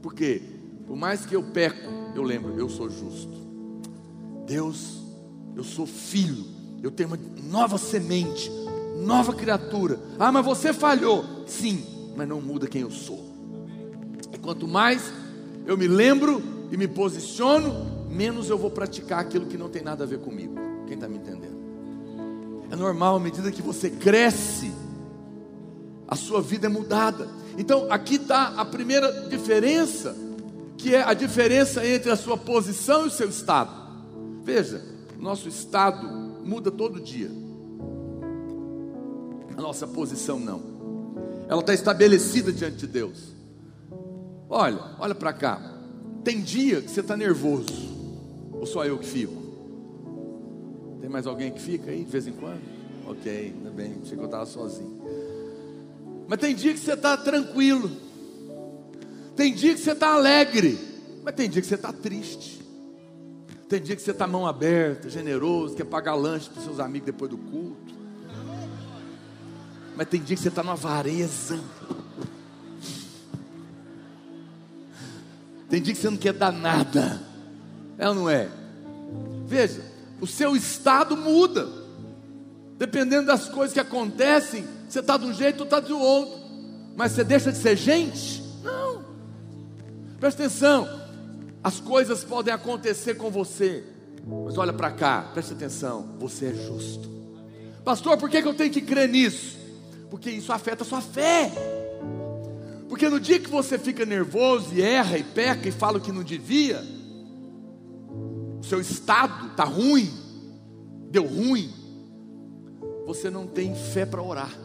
[0.03, 0.43] Porque,
[0.87, 3.35] por mais que eu peco, eu lembro, eu sou justo.
[4.47, 5.03] Deus,
[5.57, 6.45] eu sou filho,
[6.83, 8.51] eu tenho uma nova semente,
[8.99, 9.99] nova criatura.
[10.19, 11.25] Ah, mas você falhou.
[11.47, 11.85] Sim,
[12.17, 13.25] mas não muda quem eu sou.
[14.33, 15.13] E quanto mais
[15.67, 20.05] eu me lembro e me posiciono, menos eu vou praticar aquilo que não tem nada
[20.05, 20.55] a ver comigo.
[20.87, 21.55] Quem está me entendendo?
[22.71, 24.73] É normal, à medida que você cresce,
[26.07, 27.29] a sua vida é mudada.
[27.57, 30.17] Então, aqui está a primeira diferença,
[30.77, 33.71] que é a diferença entre a sua posição e o seu estado.
[34.43, 34.83] Veja,
[35.19, 36.07] nosso estado
[36.45, 37.31] muda todo dia,
[39.57, 40.61] a nossa posição não,
[41.49, 43.35] ela está estabelecida diante de Deus.
[44.49, 45.75] Olha, olha para cá.
[46.23, 47.73] Tem dia que você está nervoso,
[48.53, 49.43] ou só eu que fico?
[51.01, 52.63] Tem mais alguém que fica aí de vez em quando?
[53.07, 55.03] Ok, ainda bem, achei que eu estava sozinho.
[56.27, 57.91] Mas tem dia que você está tranquilo,
[59.45, 60.79] tem dia que você está alegre,
[61.23, 62.63] mas tem dia que você está triste.
[63.69, 67.31] Tem dia que você está mão aberta, generoso, quer pagar lanche para seus amigos depois
[67.31, 67.95] do culto.
[69.95, 71.61] Mas tem dia que você está numa avareza.
[75.69, 77.21] Tem dia que você não quer dar nada.
[77.99, 78.49] É ou não é?
[79.47, 79.83] Veja,
[80.23, 81.69] o seu estado muda.
[82.79, 86.41] Dependendo das coisas que acontecem, você está de um jeito ou está do outro.
[86.97, 88.44] Mas você deixa de ser gente?
[90.25, 90.89] Presta atenção.
[91.63, 93.85] As coisas podem acontecer com você.
[94.47, 96.17] Mas olha para cá, presta atenção.
[96.19, 97.11] Você é justo.
[97.85, 99.59] Pastor, por que, que eu tenho que crer nisso?
[100.09, 101.53] Porque isso afeta a sua fé.
[102.89, 106.11] Porque no dia que você fica nervoso e erra e peca e fala o que
[106.11, 106.83] não devia,
[108.63, 110.11] seu estado está ruim,
[111.11, 111.71] deu ruim,
[113.05, 114.59] você não tem fé para orar,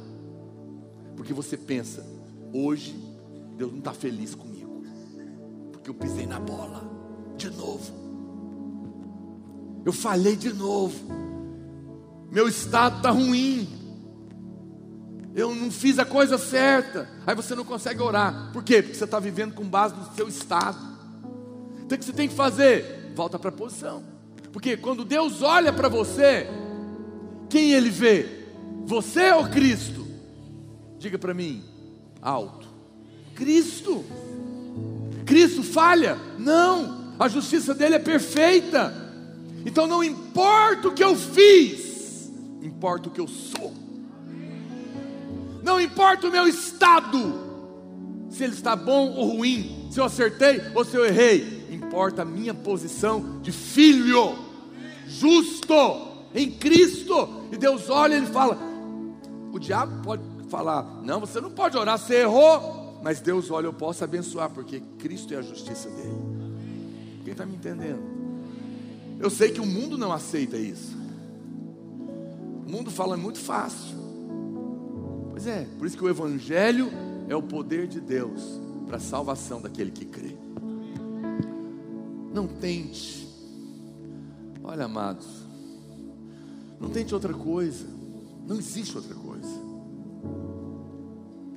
[1.18, 2.06] porque você pensa,
[2.54, 2.96] hoje
[3.58, 4.49] Deus não está feliz porque
[5.90, 6.88] eu pisei na bola
[7.36, 7.92] de novo,
[9.84, 10.96] eu falhei de novo,
[12.32, 13.68] meu estado está ruim,
[15.34, 17.10] eu não fiz a coisa certa.
[17.26, 18.52] Aí você não consegue orar.
[18.52, 18.82] Por quê?
[18.82, 20.78] Porque você está vivendo com base no seu estado.
[21.84, 23.14] Então o que você tem que fazer?
[23.16, 24.04] Volta para a posição.
[24.52, 26.48] Porque quando Deus olha para você,
[27.50, 28.46] quem ele vê?
[28.86, 30.06] Você ou Cristo?
[30.98, 31.64] Diga para mim,
[32.22, 32.68] alto.
[33.34, 34.04] Cristo.
[35.30, 36.18] Cristo falha?
[36.40, 37.14] Não.
[37.20, 38.92] A justiça dele é perfeita.
[39.64, 42.32] Então não importa o que eu fiz,
[42.64, 43.72] importa o que eu sou.
[45.62, 47.48] Não importa o meu estado,
[48.32, 52.26] se ele está bom ou ruim, se eu acertei ou se eu errei, importa a
[52.26, 54.36] minha posição de filho,
[55.06, 55.76] justo,
[56.34, 57.46] em Cristo.
[57.52, 58.58] E Deus olha e ele fala:
[59.52, 62.79] o diabo pode falar, não, você não pode orar, você errou.
[63.02, 66.18] Mas Deus olha, eu posso abençoar, porque Cristo é a justiça dele.
[67.24, 68.02] Quem está me entendendo?
[69.20, 70.98] Eu sei que o mundo não aceita isso.
[72.66, 73.98] O mundo fala muito fácil.
[75.32, 76.90] Pois é, por isso que o Evangelho
[77.30, 78.42] é o poder de Deus
[78.86, 80.36] para a salvação daquele que crê.
[82.34, 83.28] Não tente,
[84.64, 85.28] olha amados,
[86.80, 87.86] não tente outra coisa,
[88.48, 89.29] não existe outra coisa.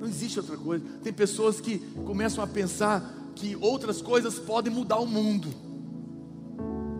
[0.03, 0.83] Não existe outra coisa.
[1.01, 5.47] Tem pessoas que começam a pensar que outras coisas podem mudar o mundo.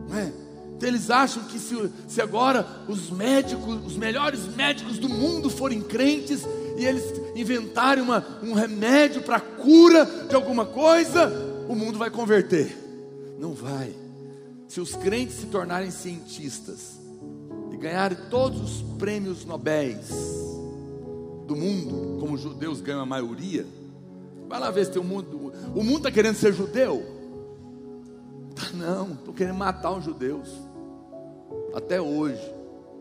[0.08, 0.32] Não é?
[0.78, 1.76] Então eles acham que se,
[2.08, 6.44] se agora os médicos, os melhores médicos do mundo forem crentes,
[6.78, 7.04] e eles
[7.36, 11.30] inventarem uma, um remédio para cura de alguma coisa,
[11.68, 12.74] o mundo vai converter.
[13.38, 13.94] Não vai.
[14.70, 17.02] Se os crentes se tornarem cientistas
[17.70, 20.53] e ganharem todos os prêmios nobéis
[21.54, 23.66] do mundo, como os judeus ganham a maioria,
[24.50, 25.54] vai lá ver se tem o mundo.
[25.76, 27.04] O mundo está querendo ser judeu?
[28.56, 30.50] Tá, não, estou querendo matar os judeus.
[31.74, 32.42] Até hoje.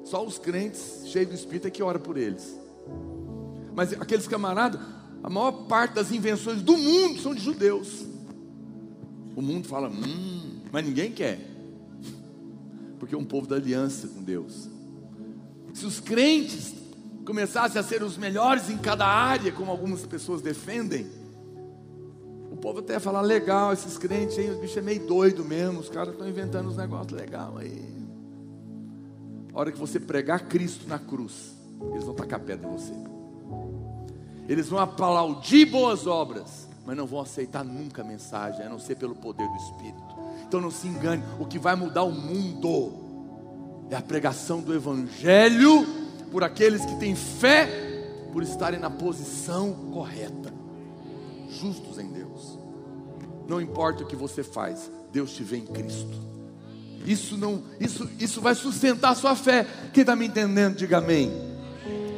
[0.05, 2.59] Só os crentes cheios do Espírito é que ora por eles.
[3.74, 4.80] Mas aqueles camaradas,
[5.22, 8.05] a maior parte das invenções do mundo são de judeus.
[9.34, 11.40] O mundo fala, hum, mas ninguém quer.
[12.98, 14.68] Porque é um povo da aliança com Deus.
[15.72, 16.82] Se os crentes
[17.25, 21.11] começassem a ser os melhores em cada área, como algumas pessoas defendem,
[22.62, 26.12] povo até fala, legal, esses crentes aí, os bichos é meio doido mesmo, os caras
[26.12, 27.85] estão inventando uns negócios legais aí.
[29.53, 31.57] A hora que você pregar Cristo na cruz,
[31.91, 32.95] eles vão tacar pedra em você.
[34.49, 38.95] Eles vão aplaudir boas obras, mas não vão aceitar nunca a mensagem, a não ser
[38.95, 40.14] pelo poder do Espírito.
[40.47, 42.93] Então não se engane, o que vai mudar o mundo
[43.91, 45.85] é a pregação do Evangelho
[46.33, 47.68] por aqueles que têm fé,
[48.33, 50.53] por estarem na posição correta,
[51.51, 52.59] justos em Deus.
[53.47, 56.33] Não importa o que você faz, Deus te vê em Cristo.
[57.05, 59.66] Isso não, isso, isso vai sustentar a sua fé.
[59.93, 61.30] Quem está me entendendo, diga amém.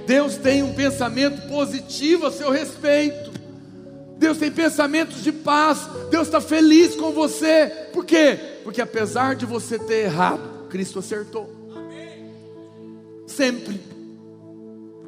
[0.07, 3.33] Deus tem um pensamento positivo a seu respeito.
[4.17, 8.39] Deus tem pensamentos de paz, Deus está feliz com você, por quê?
[8.63, 11.51] Porque apesar de você ter errado, Cristo acertou,
[13.27, 13.94] sempre.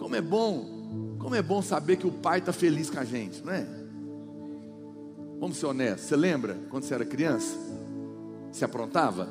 [0.06, 3.44] Como é bom, como é bom saber que o Pai está feliz com a gente,
[3.44, 3.66] não é?
[5.40, 7.56] Vamos ser honestos, você lembra quando você era criança?
[8.52, 9.28] Se aprontava?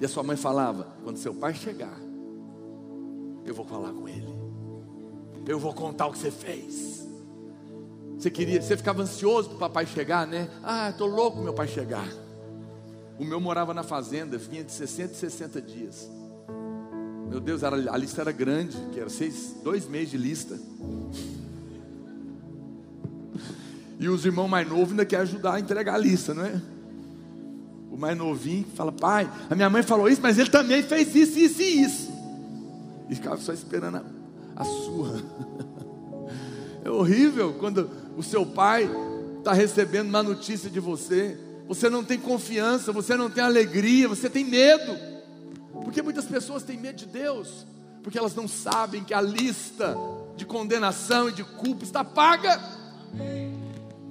[0.00, 1.98] E a sua mãe falava: quando seu pai chegar,
[3.44, 4.32] eu vou falar com ele,
[5.44, 7.04] eu vou contar o que você fez.
[8.16, 10.48] Você queria, você ficava ansioso para o papai chegar, né?
[10.62, 12.08] Ah, estou louco meu pai chegar.
[13.18, 16.08] O meu morava na fazenda, vinha de 60 e 60 dias.
[17.28, 20.58] Meu Deus, era, a lista era grande, que era seis, dois meses de lista.
[23.98, 26.60] E os irmãos mais novos ainda querem ajudar a entregar a lista, não é?
[27.90, 31.38] O mais novinho fala, pai, a minha mãe falou isso, mas ele também fez isso,
[31.38, 32.12] isso e isso.
[33.08, 34.04] E ficava só esperando a,
[34.56, 35.22] a surra.
[36.84, 38.88] É horrível quando o seu pai
[39.38, 44.30] está recebendo uma notícia de você, você não tem confiança, você não tem alegria, você
[44.30, 44.96] tem medo,
[45.84, 47.66] porque muitas pessoas têm medo de Deus,
[48.02, 49.96] porque elas não sabem que a lista
[50.36, 52.60] de condenação e de culpa está paga.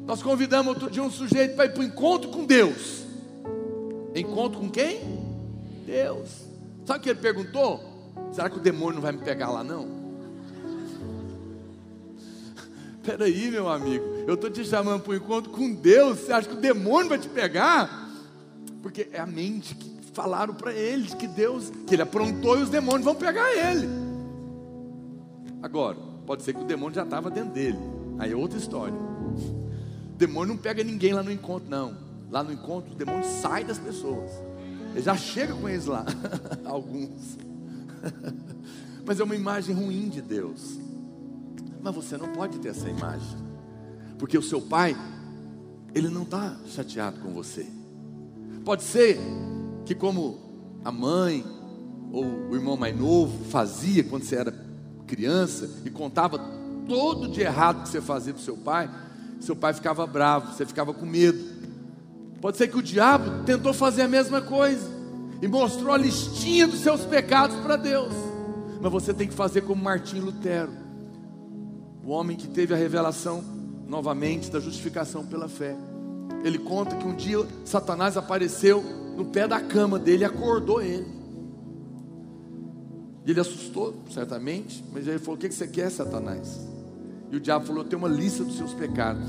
[0.05, 3.05] Nós convidamos outro dia um sujeito para ir para o encontro com Deus.
[4.15, 5.01] Encontro com quem?
[5.85, 6.29] Deus.
[6.85, 7.83] Sabe o que ele perguntou?
[8.31, 9.87] Será que o demônio não vai me pegar lá não?
[13.03, 16.19] Peraí, meu amigo, eu estou te chamando para o encontro com Deus.
[16.19, 18.09] Você acha que o demônio vai te pegar?
[18.81, 22.69] Porque é a mente que falaram para eles que Deus, que ele aprontou e os
[22.69, 23.85] demônios vão pegar ele.
[25.61, 27.77] Agora, pode ser que o demônio já estava dentro dele.
[28.17, 28.95] Aí é outra história.
[28.95, 31.97] O demônio não pega ninguém lá no encontro, não.
[32.31, 34.31] Lá no encontro, o demônio sai das pessoas.
[34.93, 36.05] Ele já chega com eles lá.
[36.63, 37.37] Alguns.
[39.05, 40.79] Mas é uma imagem ruim de Deus.
[41.81, 43.37] Mas você não pode ter essa imagem,
[44.17, 44.95] porque o seu pai,
[45.93, 47.67] ele não está chateado com você.
[48.63, 49.19] Pode ser
[49.85, 50.37] que, como
[50.83, 51.45] a mãe
[52.11, 54.53] ou o irmão mais novo fazia quando você era
[55.05, 56.39] criança e contava
[56.87, 58.89] todo de errado que você fazia para seu pai,
[59.39, 61.55] seu pai ficava bravo, você ficava com medo.
[62.41, 64.87] Pode ser que o diabo tentou fazer a mesma coisa
[65.41, 68.13] e mostrou a listinha dos seus pecados para Deus,
[68.81, 70.85] mas você tem que fazer como Martim Lutero
[72.03, 73.43] o homem que teve a revelação
[73.87, 75.75] novamente da justificação pela fé.
[76.43, 78.83] Ele conta que um dia Satanás apareceu
[79.15, 81.15] no pé da cama dele e acordou ele.
[83.25, 86.59] Ele assustou, certamente, mas ele falou: O que você quer, Satanás?
[87.31, 89.27] E o diabo falou: Eu tenho uma lista dos seus pecados.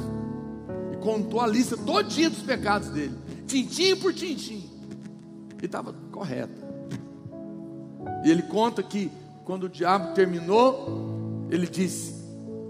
[0.93, 3.17] E contou a lista todinha dos pecados dele,
[3.47, 4.69] tintim por tintim.
[5.63, 6.67] E estava correta.
[8.25, 9.11] E ele conta que
[9.45, 12.15] quando o diabo terminou, ele disse: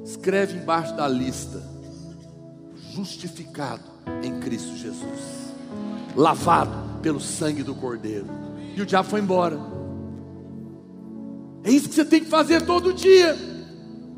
[0.04, 1.60] Escreve embaixo da lista:
[2.92, 3.82] justificado
[4.22, 5.52] em Cristo Jesus,
[6.14, 8.26] lavado pelo sangue do Cordeiro.
[8.74, 9.57] E o diabo foi embora.
[11.62, 13.32] É isso que você tem que fazer todo dia.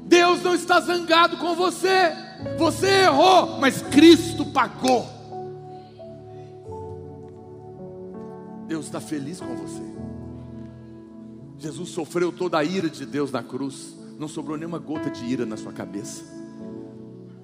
[0.07, 2.14] Deus não está zangado com você.
[2.57, 5.07] Você errou, mas Cristo pagou.
[8.66, 9.82] Deus está feliz com você.
[11.59, 15.45] Jesus sofreu toda a ira de Deus na cruz não sobrou nenhuma gota de ira
[15.45, 16.24] na sua cabeça.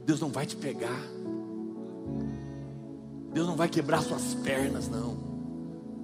[0.07, 1.03] Deus não vai te pegar.
[3.35, 5.34] Deus não vai quebrar suas pernas, não.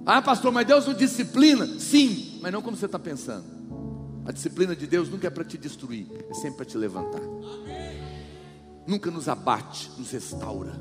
[0.05, 1.67] Ah, pastor, mas Deus não disciplina?
[1.79, 3.45] Sim, mas não como você está pensando.
[4.25, 7.21] A disciplina de Deus nunca é para te destruir, é sempre para te levantar.
[8.85, 10.79] Nunca nos abate, nos restaura.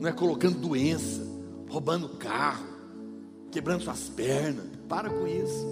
[0.00, 1.22] Não é colocando doença,
[1.68, 2.66] roubando carro,
[3.50, 4.64] quebrando suas pernas.
[4.88, 5.66] Para com isso.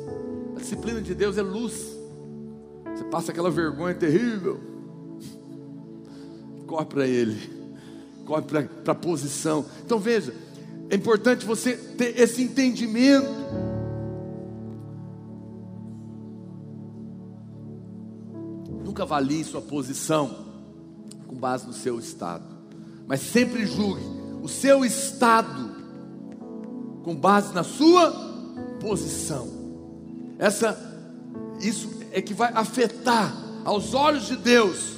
[0.57, 1.75] A disciplina de Deus é luz.
[2.95, 4.61] Você passa aquela vergonha terrível.
[6.67, 7.39] Corre para Ele,
[8.25, 9.65] corre para a posição.
[9.85, 10.35] Então veja,
[10.95, 13.27] é importante você ter esse entendimento.
[18.85, 20.53] Nunca avalie sua posição
[21.27, 22.45] com base no seu estado.
[23.09, 24.05] Mas sempre julgue
[24.41, 25.75] o seu estado
[27.03, 28.13] com base na sua
[28.81, 29.49] posição.
[30.39, 30.79] Essa
[31.61, 33.35] isso é que vai afetar
[33.65, 34.97] aos olhos de Deus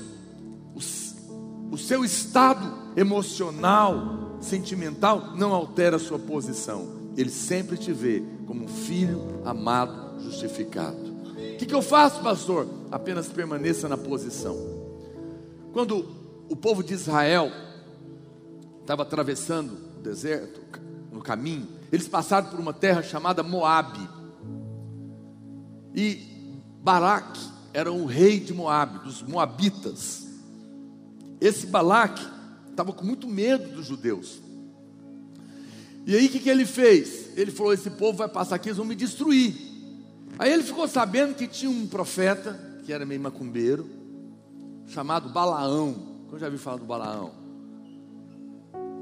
[0.74, 6.86] o, o seu estado emocional, sentimental não altera a sua posição.
[7.16, 10.97] Ele sempre te vê como um filho amado, justificado.
[10.97, 12.68] O que, que eu faço, pastor?
[12.90, 14.57] Apenas permaneça na posição.
[15.72, 16.07] Quando
[16.49, 17.51] o povo de Israel
[18.80, 20.61] estava atravessando o deserto,
[21.11, 24.07] no caminho, eles passaram por uma terra chamada Moabe.
[25.94, 27.40] E Baraque
[27.72, 30.26] era o rei de Moabe, dos moabitas.
[31.40, 32.36] Esse Balaque
[32.77, 34.39] estava com muito medo dos judeus.
[36.07, 37.37] E aí o que, que ele fez?
[37.37, 39.55] Ele falou: esse povo vai passar aqui, eles vão me destruir.
[40.39, 43.89] Aí ele ficou sabendo que tinha um profeta, que era meio macumbeiro,
[44.87, 45.97] chamado Balaão.
[46.29, 47.33] Quem já ouviu falar do Balaão?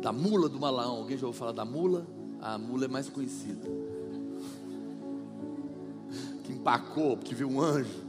[0.00, 0.98] Da mula do Balaão.
[0.98, 2.06] Alguém já ouviu falar da mula?
[2.40, 3.68] A mula é mais conhecida.
[6.44, 8.04] Que empacou, porque viu um anjo.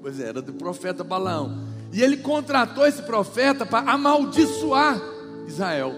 [0.00, 1.69] Pois é, era do profeta Balaão.
[1.92, 5.00] E ele contratou esse profeta para amaldiçoar
[5.46, 5.92] Israel.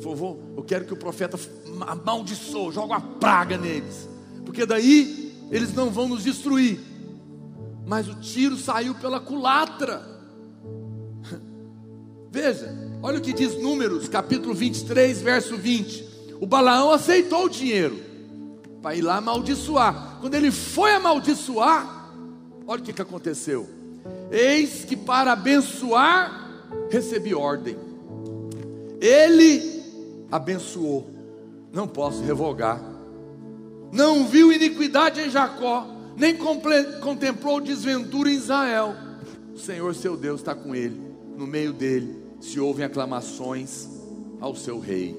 [0.00, 1.38] Falou, eu quero que o profeta
[1.86, 4.08] amaldiçoe, jogue uma praga neles.
[4.44, 6.78] Porque daí eles não vão nos destruir.
[7.86, 10.02] Mas o tiro saiu pela culatra.
[12.30, 12.72] Veja,
[13.02, 16.06] olha o que diz Números, capítulo 23, verso 20.
[16.40, 17.98] O Balaão aceitou o dinheiro
[18.82, 20.18] para ir lá amaldiçoar.
[20.20, 22.10] Quando ele foi amaldiçoar,
[22.66, 23.75] olha o que, que aconteceu.
[24.30, 26.46] Eis que para abençoar
[26.90, 27.76] recebi ordem.
[29.00, 29.82] Ele
[30.30, 31.10] abençoou.
[31.72, 32.80] Não posso revogar.
[33.92, 36.36] Não viu iniquidade em Jacó, nem
[37.00, 38.94] contemplou desventura em Israel.
[39.54, 41.00] O Senhor seu Deus está com ele.
[41.36, 43.88] No meio dele se ouvem aclamações
[44.40, 45.16] ao seu rei.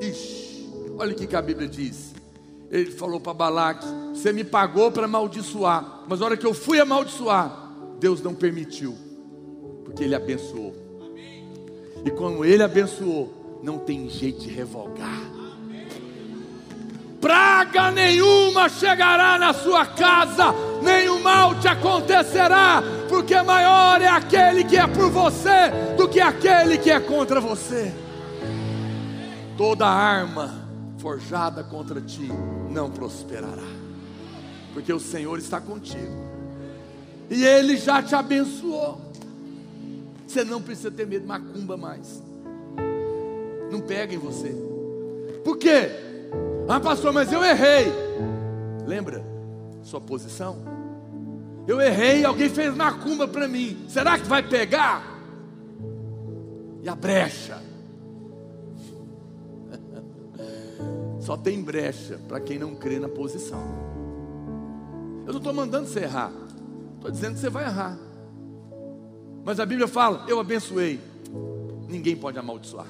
[0.00, 2.14] Ixi, olha o que a Bíblia diz.
[2.70, 6.78] Ele falou para Balaque: Você me pagou para amaldiçoar, mas na hora que eu fui
[6.80, 7.67] amaldiçoar,
[7.98, 8.96] Deus não permitiu,
[9.84, 10.74] porque Ele abençoou.
[12.04, 15.22] E quando Ele abençoou, não tem jeito de revogar.
[17.20, 24.76] Praga nenhuma chegará na sua casa, nenhum mal te acontecerá, porque maior é aquele que
[24.76, 27.92] é por você do que aquele que é contra você.
[29.56, 30.64] Toda arma
[30.98, 32.30] forjada contra ti
[32.70, 33.66] não prosperará,
[34.72, 36.27] porque o Senhor está contigo
[37.30, 39.00] e Ele já te abençoou.
[40.26, 42.22] Você não precisa ter medo de macumba mais.
[43.70, 44.54] Não pega em você.
[45.44, 45.90] Por quê?
[46.68, 47.86] Ah, pastor, mas eu errei.
[48.86, 49.24] Lembra
[49.82, 50.58] sua posição?
[51.66, 53.84] Eu errei, alguém fez macumba para mim.
[53.88, 55.02] Será que vai pegar?
[56.82, 57.62] E a brecha?
[61.20, 63.62] Só tem brecha para quem não crê na posição.
[65.26, 66.32] Eu não estou mandando você errar.
[66.98, 67.96] Estou dizendo que você vai errar.
[69.44, 71.00] Mas a Bíblia fala: Eu abençoei.
[71.88, 72.86] Ninguém pode amaldiçoar.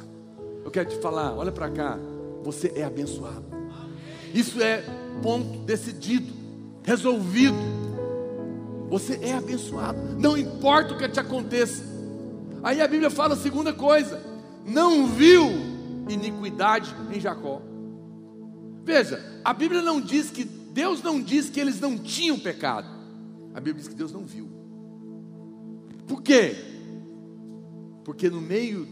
[0.65, 1.99] Eu quero te falar: olha para cá.
[2.43, 3.45] Você é abençoado.
[4.35, 4.83] Isso é
[5.23, 6.33] ponto decidido,
[6.83, 7.57] resolvido.
[8.89, 9.99] Você é abençoado.
[10.19, 11.85] Não importa o que te aconteça.
[12.63, 14.21] Aí a Bíblia fala a segunda coisa:
[14.67, 15.45] não viu
[16.09, 17.61] iniquidade em Jacó.
[18.85, 22.98] Veja, a Bíblia não diz que Deus não diz que eles não tinham pecado.
[23.55, 24.49] A Bíblia diz que Deus não viu.
[26.07, 26.57] Por quê?
[28.05, 28.87] Porque no meio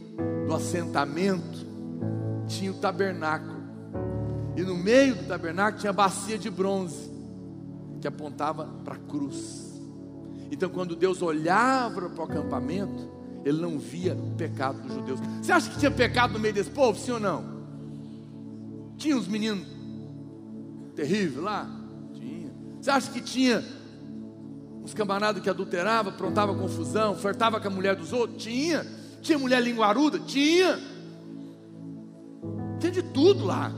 [0.46, 1.66] do assentamento
[2.46, 3.56] tinha o tabernáculo.
[4.56, 7.10] E no meio do tabernáculo tinha a bacia de bronze
[8.00, 9.80] que apontava para a cruz.
[10.50, 13.10] Então, quando Deus olhava para o acampamento,
[13.44, 15.20] ele não via o pecado dos judeus.
[15.40, 17.44] Você acha que tinha pecado no meio desse povo, sim ou não?
[18.96, 19.66] Tinha uns meninos
[20.94, 21.68] terríveis lá?
[22.14, 22.50] Tinha.
[22.80, 23.62] Você acha que tinha
[24.86, 28.40] os camaradas que adulteravam, aprontava confusão, flertava com a mulher dos outros?
[28.40, 28.86] Tinha.
[29.20, 30.20] Tinha mulher linguaruda?
[30.20, 30.78] Tinha.
[32.78, 33.72] Tinha de tudo lá.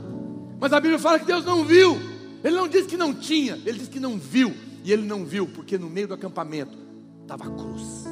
[0.59, 1.97] Mas a Bíblia fala que Deus não viu.
[2.43, 4.55] Ele não disse que não tinha, ele disse que não viu.
[4.83, 6.77] E ele não viu, porque no meio do acampamento
[7.23, 8.05] estava a cruz.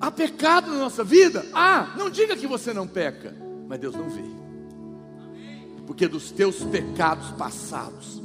[0.00, 1.46] Há pecado na nossa vida?
[1.54, 3.32] Ah, não diga que você não peca,
[3.68, 4.24] mas Deus não vê.
[5.86, 8.20] Porque dos teus pecados passados,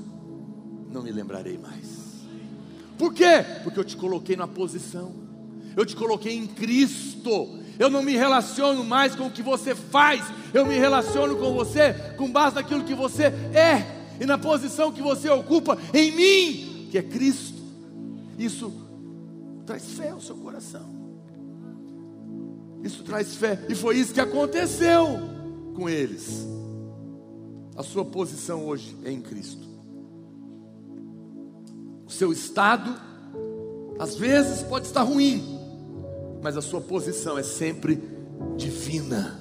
[0.91, 2.01] não me lembrarei mais.
[2.97, 3.43] Por quê?
[3.63, 5.13] Porque eu te coloquei na posição,
[5.75, 7.59] eu te coloquei em Cristo.
[7.79, 10.23] Eu não me relaciono mais com o que você faz,
[10.53, 15.01] eu me relaciono com você com base naquilo que você é e na posição que
[15.01, 17.59] você ocupa em mim, que é Cristo.
[18.37, 18.71] Isso
[19.65, 21.01] traz fé ao seu coração.
[22.83, 23.65] Isso traz fé.
[23.67, 25.19] E foi isso que aconteceu
[25.75, 26.45] com eles.
[27.75, 29.70] A sua posição hoje é em Cristo.
[32.12, 32.93] Seu estado,
[33.97, 35.57] às vezes, pode estar ruim,
[36.43, 38.03] mas a sua posição é sempre
[38.57, 39.39] divina.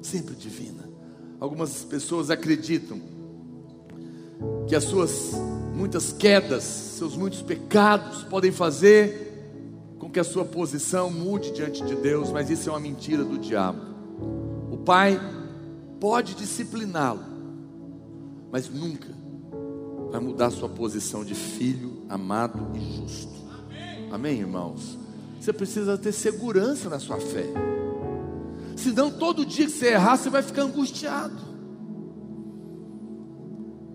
[0.00, 0.88] Sempre divina.
[1.40, 3.00] Algumas pessoas acreditam
[4.68, 5.32] que as suas
[5.74, 11.96] muitas quedas, seus muitos pecados podem fazer com que a sua posição mude diante de
[11.96, 13.80] Deus, mas isso é uma mentira do diabo.
[14.70, 15.20] O pai
[15.98, 17.24] pode discipliná-lo,
[18.52, 19.21] mas nunca
[20.12, 23.32] vai mudar sua posição de filho amado e justo.
[24.10, 24.98] Amém, irmãos?
[25.40, 27.46] Você precisa ter segurança na sua fé.
[28.76, 31.34] Senão, todo dia que você errar, você vai ficar angustiado.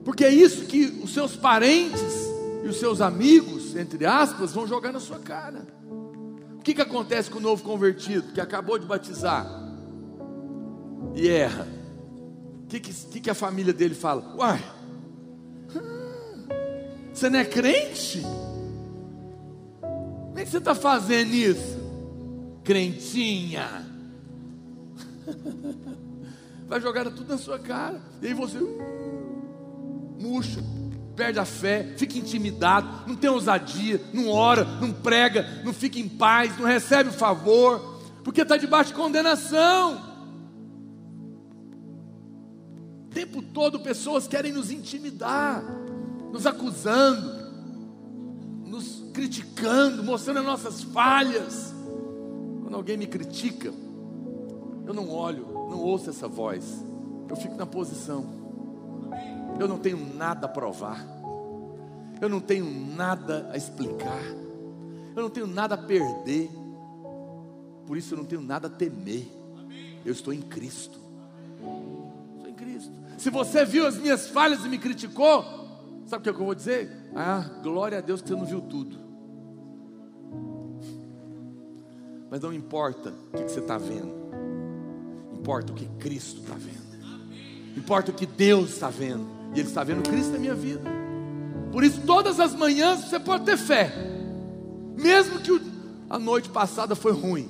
[0.04, 2.02] Porque é isso que os seus parentes
[2.64, 5.68] e os seus amigos, entre aspas, vão jogar na sua cara.
[6.58, 9.46] O que, que acontece com o novo convertido que acabou de batizar
[11.14, 11.68] e erra?
[12.64, 14.36] O que, que, que a família dele fala?
[14.36, 14.77] Uai,
[17.18, 18.22] você não é crente?
[19.82, 21.78] Como é que você está fazendo isso?
[22.64, 23.86] Crentinha.
[26.68, 28.00] Vai jogar tudo na sua cara.
[28.22, 28.60] E aí você.
[28.60, 30.64] Uh, murcha,
[31.16, 36.08] perde a fé, fica intimidado, não tem ousadia, não ora, não prega, não fica em
[36.08, 40.06] paz, não recebe o favor, porque está debaixo de condenação.
[43.06, 45.64] O tempo todo pessoas querem nos intimidar,
[46.32, 47.48] nos acusando,
[48.66, 51.74] nos criticando, mostrando as nossas falhas.
[52.62, 53.74] Quando alguém me critica,
[54.86, 56.84] eu não olho, não ouço essa voz,
[57.30, 58.26] eu fico na posição.
[59.60, 61.06] Eu não tenho nada a provar.
[62.22, 62.66] Eu não tenho
[62.96, 64.22] nada a explicar.
[65.16, 66.50] Eu não tenho nada a perder.
[67.86, 69.28] Por isso eu não tenho nada a temer.
[70.06, 71.00] Eu estou em Cristo.
[72.36, 72.92] Estou em Cristo.
[73.18, 75.67] Se você viu as minhas falhas e me criticou,
[76.08, 76.90] sabe o que, é que eu vou dizer?
[77.16, 78.98] Ah, glória a Deus que você não viu tudo.
[82.30, 84.14] Mas não importa o que você está vendo,
[85.34, 89.38] importa o que Cristo está vendo, importa o que Deus está vendo.
[89.56, 90.82] E Ele está vendo Cristo na minha vida.
[91.72, 93.94] Por isso, todas as manhãs você pode ter fé,
[94.98, 95.62] mesmo que
[96.10, 97.50] a noite passada foi ruim,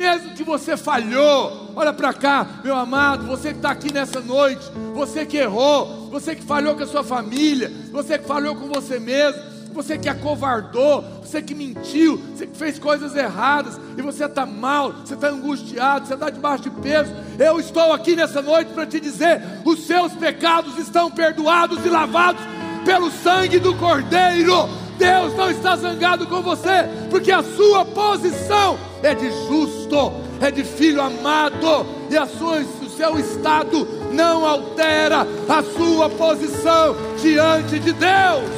[0.00, 1.72] mesmo que você falhou.
[1.76, 6.34] Olha para cá, meu amado, você que está aqui nessa noite, você que errou, você
[6.34, 9.42] que falhou com a sua família, você que falhou com você mesmo,
[9.74, 14.94] você que acovardou, você que mentiu, você que fez coisas erradas, e você está mal,
[15.04, 17.12] você está angustiado, você está debaixo de peso.
[17.38, 22.42] Eu estou aqui nessa noite para te dizer: os seus pecados estão perdoados e lavados
[22.86, 24.66] pelo sangue do Cordeiro.
[24.98, 30.64] Deus não está zangado com você, porque a sua posição é de justo, é de
[30.64, 37.92] filho amado, e a sua, o seu estado não altera a sua posição diante de
[37.92, 38.50] Deus.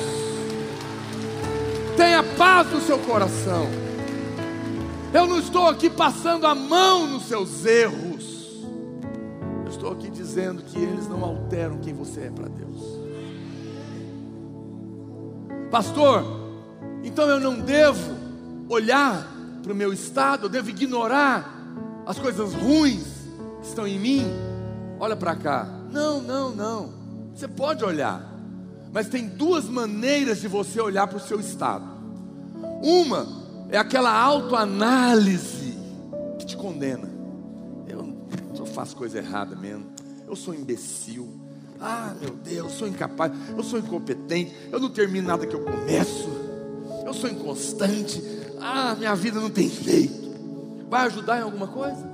[1.96, 3.68] Tenha paz no seu coração.
[5.12, 8.64] Eu não estou aqui passando a mão nos seus erros.
[9.64, 12.82] Eu estou aqui dizendo que eles não alteram quem você é para Deus.
[15.70, 16.24] Pastor,
[17.04, 18.14] então eu não devo
[18.68, 19.31] olhar
[19.62, 21.62] para o meu estado, eu devo ignorar
[22.04, 23.06] as coisas ruins
[23.60, 24.26] que estão em mim.
[24.98, 25.66] Olha para cá.
[25.90, 26.92] Não, não, não.
[27.34, 28.30] Você pode olhar.
[28.92, 31.84] Mas tem duas maneiras de você olhar para o seu estado.
[32.82, 33.26] Uma
[33.70, 35.78] é aquela autoanálise
[36.38, 37.08] que te condena.
[37.86, 38.14] Eu
[38.54, 39.86] só faço coisa errada mesmo.
[40.26, 41.28] Eu sou imbecil.
[41.80, 43.32] Ah, meu Deus, eu sou incapaz.
[43.56, 44.54] Eu sou incompetente.
[44.70, 46.28] Eu não termino nada que eu começo.
[47.06, 48.22] Eu sou inconstante.
[48.62, 50.32] Ah, minha vida não tem jeito.
[50.88, 52.10] Vai ajudar em alguma coisa?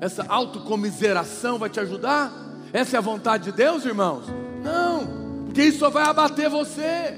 [0.00, 2.32] Essa autocomiseração vai te ajudar?
[2.72, 4.26] Essa é a vontade de Deus, irmãos?
[4.62, 5.24] Não
[5.54, 7.16] porque isso só vai abater você.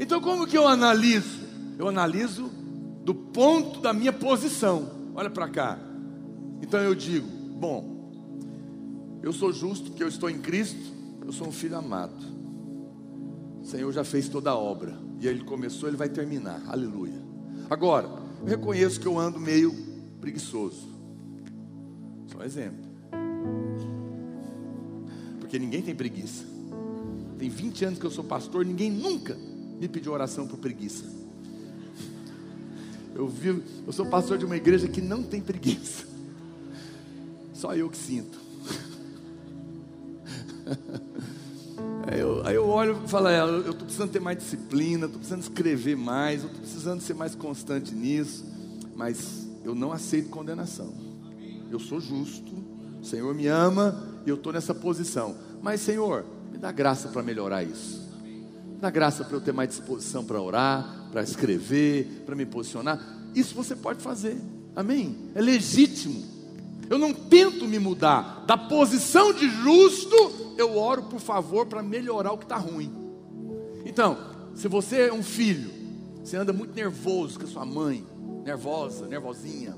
[0.00, 1.46] Então, como que eu analiso?
[1.78, 2.50] Eu analiso
[3.04, 4.90] do ponto da minha posição.
[5.14, 5.78] Olha para cá.
[6.60, 8.10] Então eu digo: bom,
[9.22, 10.92] eu sou justo porque eu estou em Cristo,
[11.24, 12.16] eu sou um filho amado.
[13.62, 14.98] O Senhor já fez toda a obra.
[15.20, 16.60] E ele começou, ele vai terminar.
[16.66, 17.25] Aleluia.
[17.68, 18.08] Agora,
[18.40, 19.74] eu reconheço que eu ando meio
[20.20, 20.88] preguiçoso.
[22.28, 22.84] Só um exemplo.
[25.40, 26.44] Porque ninguém tem preguiça.
[27.38, 29.36] Tem 20 anos que eu sou pastor, ninguém nunca
[29.78, 31.04] me pediu oração por preguiça.
[33.14, 36.06] Eu vi, eu sou pastor de uma igreja que não tem preguiça.
[37.52, 38.38] Só eu que sinto.
[42.06, 45.18] Aí eu, aí eu olho e falo, é, eu estou precisando ter mais disciplina, estou
[45.18, 48.44] precisando escrever mais, estou precisando ser mais constante nisso.
[48.94, 50.94] Mas eu não aceito condenação.
[51.70, 52.52] Eu sou justo,
[53.00, 55.36] o Senhor me ama e eu estou nessa posição.
[55.60, 58.06] Mas, Senhor, me dá graça para melhorar isso.
[58.24, 63.00] Me dá graça para eu ter mais disposição para orar, para escrever, para me posicionar.
[63.34, 64.40] Isso você pode fazer.
[64.74, 65.30] Amém?
[65.34, 66.35] É legítimo.
[66.88, 70.14] Eu não tento me mudar da posição de justo,
[70.56, 72.92] eu oro por favor para melhorar o que está ruim.
[73.84, 74.16] Então,
[74.54, 75.70] se você é um filho,
[76.22, 78.04] você anda muito nervoso com a sua mãe,
[78.44, 79.76] nervosa, nervosinha,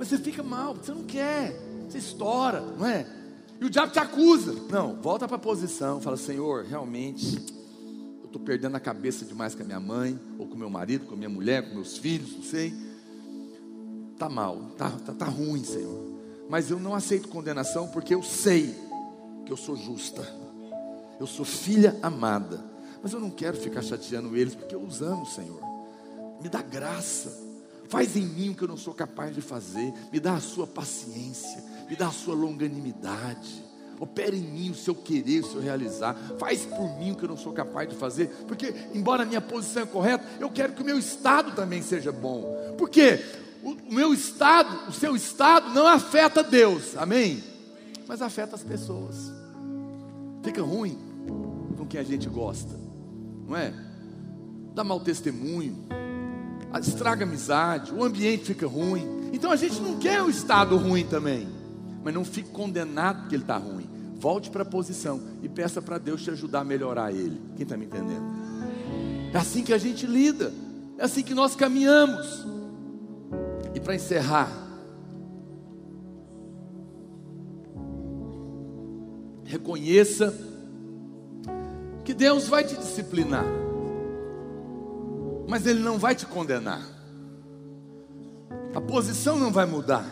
[0.00, 1.54] mas você fica mal, você não quer,
[1.86, 3.06] você estoura, não é?
[3.60, 4.54] E o diabo te acusa.
[4.70, 7.36] Não, volta para a posição, fala: Senhor, realmente,
[8.20, 11.14] eu estou perdendo a cabeça demais com a minha mãe, ou com meu marido, com
[11.14, 12.72] minha mulher, com meus filhos, não sei.
[14.20, 15.98] Tá mal, tá, tá, tá ruim, Senhor.
[16.46, 18.74] Mas eu não aceito condenação porque eu sei
[19.46, 20.22] que eu sou justa.
[21.18, 22.62] Eu sou filha amada.
[23.02, 25.58] Mas eu não quero ficar chateando eles porque eu os amo, Senhor.
[26.38, 27.32] Me dá graça.
[27.88, 29.90] Faz em mim o que eu não sou capaz de fazer.
[30.12, 31.64] Me dá a sua paciência.
[31.88, 33.64] Me dá a sua longanimidade.
[33.98, 36.14] Opera em mim o seu querer, o seu realizar.
[36.38, 38.28] Faz por mim o que eu não sou capaz de fazer.
[38.46, 42.12] Porque, embora a minha posição é correta, eu quero que o meu estado também seja
[42.12, 42.74] bom.
[42.76, 43.18] Porque
[43.48, 46.96] o, o meu estado, o seu estado, não afeta Deus.
[46.96, 47.42] Amém?
[48.06, 49.32] Mas afeta as pessoas.
[50.42, 50.98] Fica ruim
[51.76, 52.78] com quem a gente gosta.
[53.46, 53.72] Não é?
[54.74, 55.86] Dá mau testemunho
[56.78, 59.30] estraga amizade, o ambiente fica ruim.
[59.32, 61.48] Então a gente não quer o estado ruim também,
[62.04, 63.88] mas não fique condenado porque ele está ruim.
[64.16, 67.40] Volte para a posição e peça para Deus te ajudar a melhorar ele.
[67.56, 68.22] Quem está me entendendo?
[69.32, 70.52] É assim que a gente lida,
[70.98, 72.46] é assim que nós caminhamos.
[73.80, 74.48] E para encerrar,
[79.44, 80.32] reconheça
[82.04, 83.60] que Deus vai te disciplinar
[85.50, 86.80] mas Ele não vai te condenar.
[88.72, 90.06] A posição não vai mudar.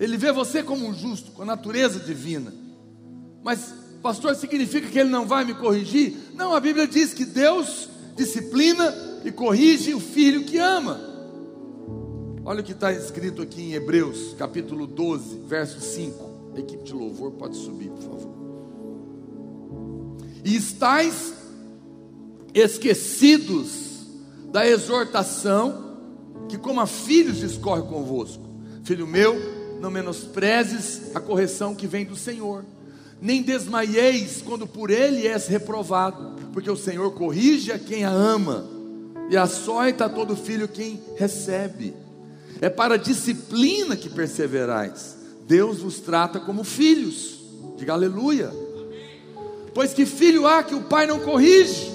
[0.00, 2.50] Ele vê você como um justo, com a natureza divina.
[3.44, 6.16] Mas, pastor, significa que Ele não vai me corrigir?
[6.32, 10.98] Não, a Bíblia diz que Deus disciplina e corrige o filho que ama.
[12.44, 16.52] Olha o que está escrito aqui em Hebreus, capítulo 12, verso 5.
[16.56, 18.34] A equipe de louvor pode subir, por favor.
[20.44, 21.34] E estáis
[22.52, 24.06] esquecidos
[24.50, 25.98] da exortação
[26.48, 28.42] que, como a filhos, discorre convosco.
[28.82, 29.36] Filho meu,
[29.80, 32.64] não menosprezes a correção que vem do Senhor,
[33.20, 38.68] nem desmaieis quando por ele és reprovado, porque o Senhor corrige a quem a ama,
[39.30, 41.94] e açoita todo filho quem recebe.
[42.62, 45.16] É para a disciplina que perseverais.
[45.48, 47.40] Deus vos trata como filhos.
[47.76, 48.52] Diga aleluia.
[49.74, 51.90] Pois que filho há que o pai não corrige?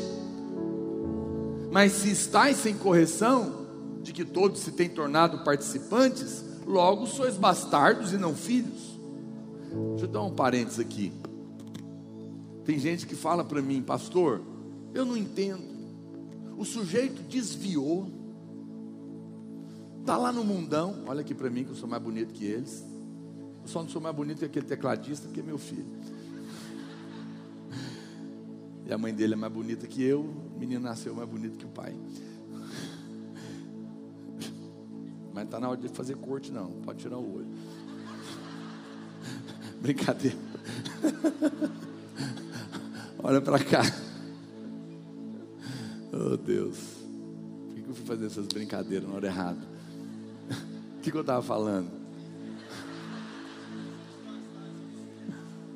[1.71, 3.65] Mas se estáis sem correção,
[4.01, 8.99] de que todos se têm tornado participantes, logo sois bastardos e não filhos.
[9.91, 11.13] Deixa eu dar um parênteses aqui.
[12.65, 14.41] Tem gente que fala para mim, pastor,
[14.93, 15.63] eu não entendo.
[16.57, 18.16] O sujeito desviou,
[20.07, 21.03] está lá no mundão.
[21.05, 22.81] Olha aqui para mim que eu sou mais bonito que eles.
[23.61, 25.85] Eu só não sou mais bonito que aquele tecladista que é meu filho.
[28.85, 31.65] E a mãe dele é mais bonita que eu, o menino nasceu mais bonito que
[31.65, 31.93] o pai.
[35.33, 36.71] Mas está na hora de fazer corte, não.
[36.83, 37.47] Pode tirar o olho.
[39.81, 40.37] Brincadeira.
[43.19, 43.81] Olha para cá.
[46.13, 46.77] Oh Deus.
[47.67, 49.76] Por que eu fui fazer essas brincadeiras na hora errada?
[51.11, 51.89] Que eu estava falando?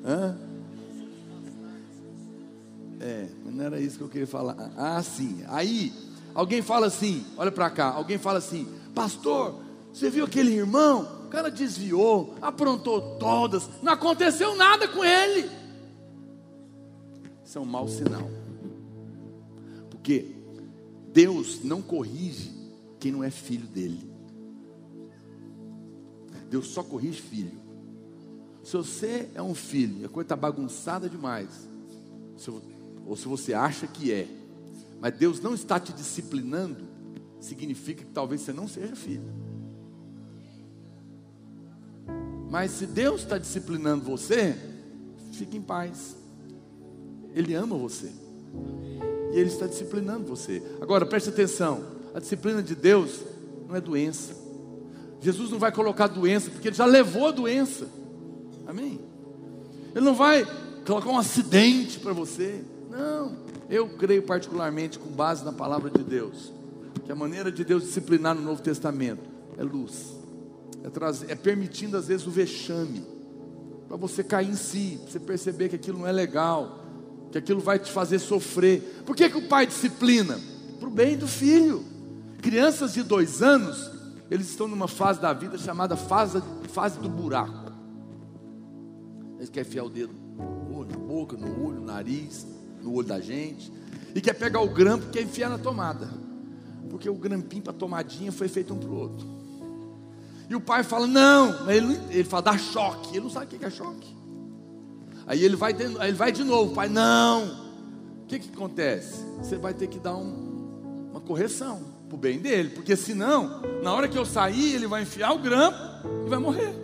[0.05, 0.38] Hã?
[2.99, 4.71] É, mas não era isso que eu queria falar.
[4.77, 5.43] Ah, sim.
[5.47, 5.91] Aí,
[6.36, 7.91] alguém fala assim: olha para cá.
[7.91, 9.61] Alguém fala assim: Pastor,
[9.93, 11.21] você viu aquele irmão?
[11.25, 15.49] O cara desviou, aprontou todas, não aconteceu nada com ele.
[17.45, 18.29] Isso é um mau sinal.
[19.89, 20.36] Porque
[21.13, 22.51] Deus não corrige
[22.99, 24.11] quem não é filho dele.
[26.52, 27.58] Deus só corrige filho.
[28.62, 31.47] Se você é um filho a coisa está bagunçada demais,
[32.38, 32.52] se
[33.08, 34.28] ou se você acha que é,
[34.99, 36.84] mas Deus não está te disciplinando,
[37.39, 39.24] significa que talvez você não seja filho.
[42.49, 44.54] Mas se Deus está disciplinando você,
[45.32, 46.18] fique em paz.
[47.34, 48.12] Ele ama você.
[49.34, 50.62] E Ele está disciplinando você.
[50.82, 51.82] Agora preste atenção:
[52.14, 53.22] a disciplina de Deus
[53.68, 54.41] não é doença.
[55.22, 57.88] Jesus não vai colocar doença, porque Ele já levou a doença.
[58.67, 58.99] Amém?
[59.95, 60.45] Ele não vai
[60.86, 62.63] colocar um acidente para você.
[62.89, 63.38] Não,
[63.69, 66.51] eu creio particularmente com base na palavra de Deus,
[67.05, 69.22] que a maneira de Deus disciplinar no Novo Testamento
[69.57, 70.17] é luz,
[70.84, 73.05] é, trazer, é permitindo às vezes o vexame,
[73.88, 76.86] para você cair em si, para você perceber que aquilo não é legal,
[77.32, 79.03] que aquilo vai te fazer sofrer.
[79.05, 80.39] Por que, que o pai disciplina?
[80.80, 81.84] Para o bem do filho.
[82.41, 83.91] Crianças de dois anos,
[84.32, 87.73] eles estão numa fase da vida chamada fase, fase do buraco.
[89.36, 92.47] Eles querem enfiar o dedo no olho, na boca, no olho, no nariz,
[92.82, 93.69] no olho da gente.
[94.15, 96.09] E quer pegar o grampo e quer enfiar na tomada.
[96.89, 99.27] Porque o grampinho para tomadinha foi feito um para o outro.
[100.49, 103.09] E o pai fala, não, ele, ele fala, dá choque.
[103.09, 104.15] Ele não sabe o que é choque.
[105.27, 107.47] Aí ele vai, aí ele vai de novo, pai, não.
[108.23, 109.25] O que, que acontece?
[109.39, 113.93] Você vai ter que dar um, uma correção para o bem dele, porque senão, na
[113.93, 115.78] hora que eu sair, ele vai enfiar o grampo
[116.26, 116.76] e vai morrer.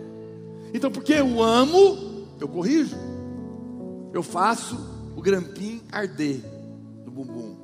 [0.72, 2.96] Então, porque eu amo, eu corrijo,
[4.14, 4.78] eu faço
[5.14, 6.40] o grampinho arder
[7.04, 7.56] no bumbum.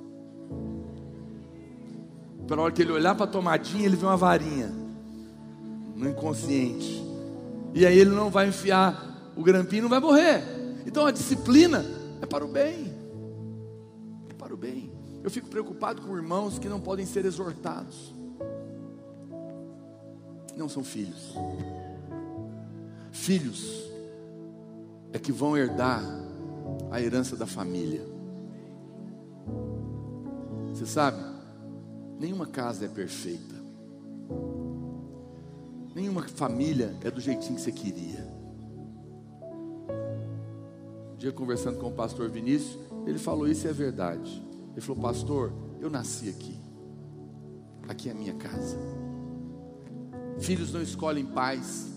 [2.46, 4.70] Para hora que ele olhar para a tomadinha, ele vê uma varinha
[5.96, 7.02] no inconsciente.
[7.72, 10.44] E aí ele não vai enfiar o grampinho, não vai morrer.
[10.84, 11.82] Então a disciplina
[12.20, 12.92] é para o bem.
[14.28, 14.93] É para o bem.
[15.24, 18.14] Eu fico preocupado com irmãos que não podem ser exortados.
[20.54, 21.32] Não são filhos.
[23.10, 23.90] Filhos
[25.14, 26.02] é que vão herdar
[26.90, 28.06] a herança da família.
[30.68, 31.24] Você sabe,
[32.20, 33.54] nenhuma casa é perfeita.
[35.94, 38.30] Nenhuma família é do jeitinho que você queria.
[41.14, 44.53] Um dia conversando com o pastor Vinícius, ele falou isso é verdade.
[44.74, 46.58] Ele falou, pastor, eu nasci aqui.
[47.88, 48.76] Aqui é a minha casa.
[50.40, 51.92] Filhos não escolhem pais.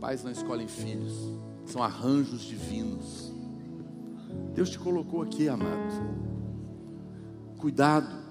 [0.00, 1.14] Pais não escolhem filhos.
[1.64, 3.32] São arranjos divinos.
[4.52, 5.94] Deus te colocou aqui, amado.
[7.56, 8.24] Cuidado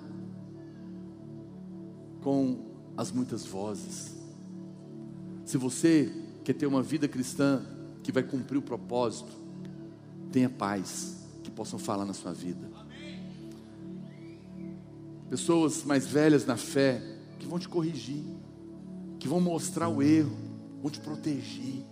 [2.22, 2.58] com
[2.96, 4.16] as muitas vozes.
[5.46, 6.12] Se você
[6.44, 7.62] quer ter uma vida cristã
[8.02, 9.32] que vai cumprir o propósito,
[10.32, 12.73] tenha paz que possam falar na sua vida.
[15.34, 17.02] Pessoas mais velhas na fé
[17.40, 18.24] que vão te corrigir,
[19.18, 20.38] que vão mostrar o erro,
[20.80, 21.84] vão te proteger.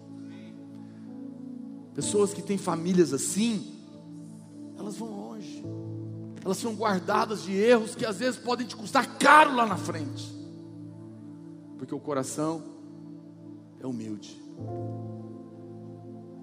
[1.96, 3.80] Pessoas que têm famílias assim,
[4.78, 5.66] elas vão longe.
[6.46, 10.32] Elas são guardadas de erros que às vezes podem te custar caro lá na frente.
[11.80, 12.64] Porque o coração
[13.80, 14.40] é humilde.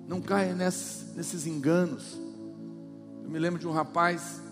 [0.09, 2.19] Não caia nesses, nesses enganos.
[3.23, 4.43] Eu me lembro de um rapaz,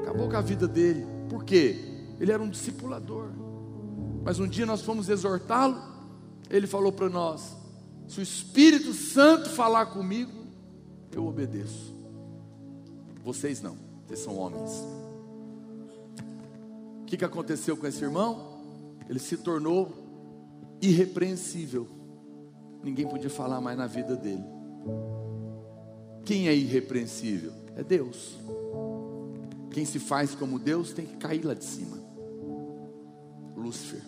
[0.00, 1.20] acabou com a vida dele.
[1.32, 1.78] Por quê?
[2.20, 3.30] Ele era um discipulador.
[4.22, 5.80] Mas um dia nós fomos exortá-lo.
[6.50, 7.56] Ele falou para nós:
[8.06, 10.44] se o Espírito Santo falar comigo,
[11.10, 11.96] eu obedeço.
[13.24, 14.70] Vocês não, vocês são homens.
[17.00, 18.60] O que, que aconteceu com esse irmão?
[19.08, 19.90] Ele se tornou
[20.82, 21.88] irrepreensível.
[22.84, 24.44] Ninguém podia falar mais na vida dele.
[26.26, 27.52] Quem é irrepreensível?
[27.74, 28.36] É Deus.
[29.72, 31.98] Quem se faz como Deus tem que cair lá de cima.
[33.56, 34.02] Lúcifer.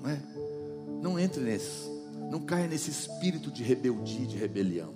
[0.00, 0.22] Não é?
[1.00, 1.90] Não entre nesse.
[2.30, 4.94] Não caia nesse espírito de rebeldia, de rebelião.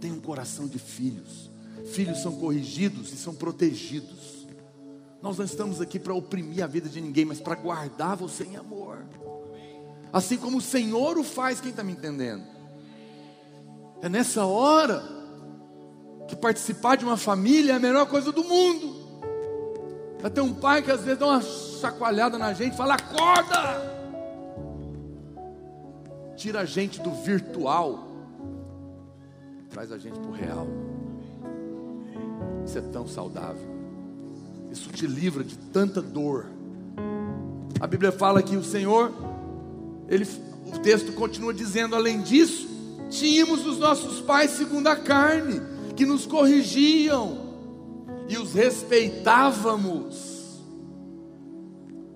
[0.00, 1.50] Tenha um coração de filhos.
[1.86, 4.46] Filhos são corrigidos e são protegidos.
[5.22, 8.56] Nós não estamos aqui para oprimir a vida de ninguém, mas para guardar você em
[8.56, 9.04] amor.
[10.12, 12.44] Assim como o Senhor o faz, quem está me entendendo?
[14.02, 15.15] É nessa hora
[16.26, 19.06] que participar de uma família é a melhor coisa do mundo.
[20.20, 23.96] Vai ter um pai que às vezes dá uma chacoalhada na gente, fala: acorda!
[26.36, 28.08] Tira a gente do virtual,
[29.70, 30.66] traz a gente para o real.
[32.64, 33.76] Isso é tão saudável.
[34.70, 36.46] Isso te livra de tanta dor.
[37.80, 39.12] A Bíblia fala que o Senhor,
[40.08, 40.26] ele,
[40.66, 42.68] o texto continua dizendo, além disso,
[43.08, 45.60] tínhamos os nossos pais segundo a carne,
[45.96, 47.38] que nos corrigiam
[48.28, 50.36] e os respeitávamos.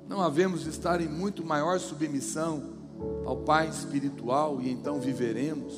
[0.09, 2.79] Não havemos de estar em muito maior submissão
[3.25, 5.75] ao Pai espiritual e então viveremos.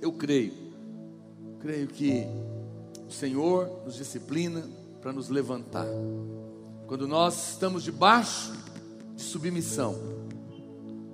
[0.00, 0.52] Eu creio,
[1.60, 2.26] creio que
[3.06, 4.64] o Senhor nos disciplina
[5.00, 5.86] para nos levantar.
[6.86, 8.52] Quando nós estamos debaixo
[9.14, 9.96] de submissão,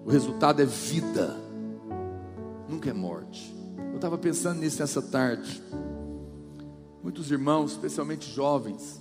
[0.04, 1.34] o resultado é vida,
[2.68, 3.53] nunca é morte.
[4.04, 5.62] Estava pensando nisso essa tarde.
[7.02, 9.00] Muitos irmãos, especialmente jovens,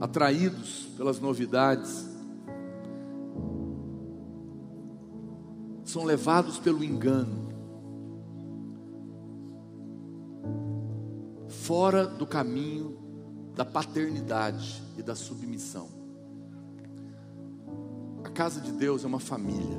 [0.00, 2.06] atraídos pelas novidades,
[5.84, 7.44] são levados pelo engano.
[11.48, 12.96] fora do caminho
[13.56, 15.88] da paternidade e da submissão.
[18.32, 19.76] casa de Deus é uma família.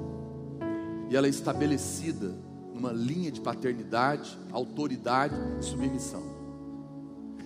[1.09, 2.46] E ela é estabelecida
[2.77, 6.23] numa linha de paternidade, autoridade e submissão.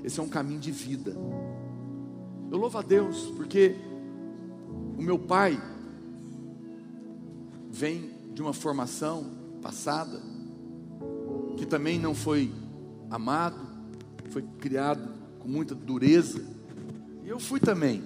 [0.03, 1.15] Esse é um caminho de vida.
[2.51, 3.75] Eu louvo a Deus porque
[4.97, 5.59] o meu pai
[7.69, 9.25] vem de uma formação
[9.61, 10.21] passada
[11.55, 12.51] que também não foi
[13.09, 13.59] amado,
[14.29, 15.07] foi criado
[15.39, 16.43] com muita dureza.
[17.23, 18.03] E eu fui também.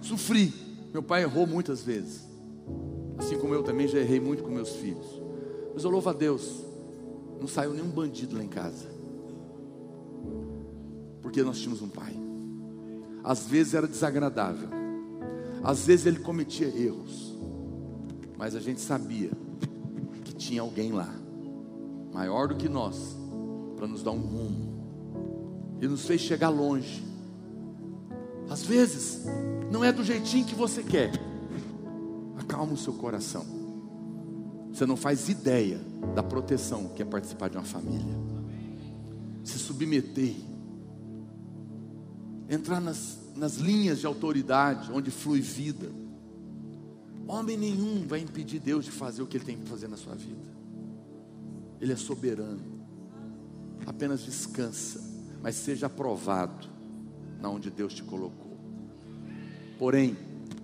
[0.00, 0.52] Sofri.
[0.92, 2.22] Meu pai errou muitas vezes.
[3.18, 5.21] Assim como eu também já errei muito com meus filhos.
[5.74, 6.62] Mas eu louvo a Deus.
[7.40, 8.86] Não saiu nenhum bandido lá em casa.
[11.20, 12.14] Porque nós tínhamos um pai.
[13.24, 14.68] Às vezes era desagradável.
[15.62, 17.36] Às vezes ele cometia erros.
[18.36, 19.30] Mas a gente sabia
[20.24, 21.14] que tinha alguém lá,
[22.12, 23.16] maior do que nós,
[23.76, 24.72] para nos dar um rumo.
[25.80, 27.04] E nos fez chegar longe.
[28.50, 29.24] Às vezes,
[29.70, 31.12] não é do jeitinho que você quer.
[32.36, 33.61] Acalma o seu coração.
[34.82, 35.80] Você não faz ideia
[36.12, 38.16] da proteção que é participar de uma família.
[39.44, 40.34] Se submeter.
[42.48, 45.88] Entrar nas, nas linhas de autoridade onde flui vida.
[47.28, 50.16] Homem nenhum vai impedir Deus de fazer o que Ele tem que fazer na sua
[50.16, 50.50] vida.
[51.80, 52.82] Ele é soberano.
[53.86, 55.00] Apenas descansa,
[55.40, 56.66] mas seja aprovado
[57.40, 58.58] na onde Deus te colocou.
[59.78, 60.16] Porém,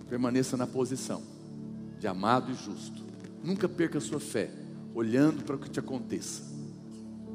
[0.08, 1.22] permaneça na posição
[2.00, 3.07] de amado e justo.
[3.42, 4.50] Nunca perca a sua fé,
[4.94, 6.42] olhando para o que te aconteça.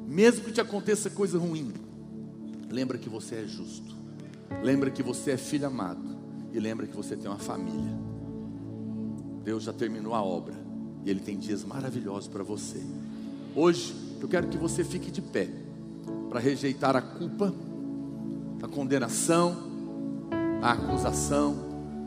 [0.06, 1.72] Mesmo que te aconteça coisa ruim,
[2.70, 3.94] lembra que você é justo.
[4.62, 6.16] Lembra que você é filho amado
[6.52, 7.98] e lembra que você tem uma família.
[9.42, 10.54] Deus já terminou a obra
[11.04, 12.82] e Ele tem dias maravilhosos para você.
[13.54, 15.48] Hoje eu quero que você fique de pé
[16.28, 17.54] para rejeitar a culpa,
[18.62, 19.54] a condenação,
[20.62, 21.56] a acusação,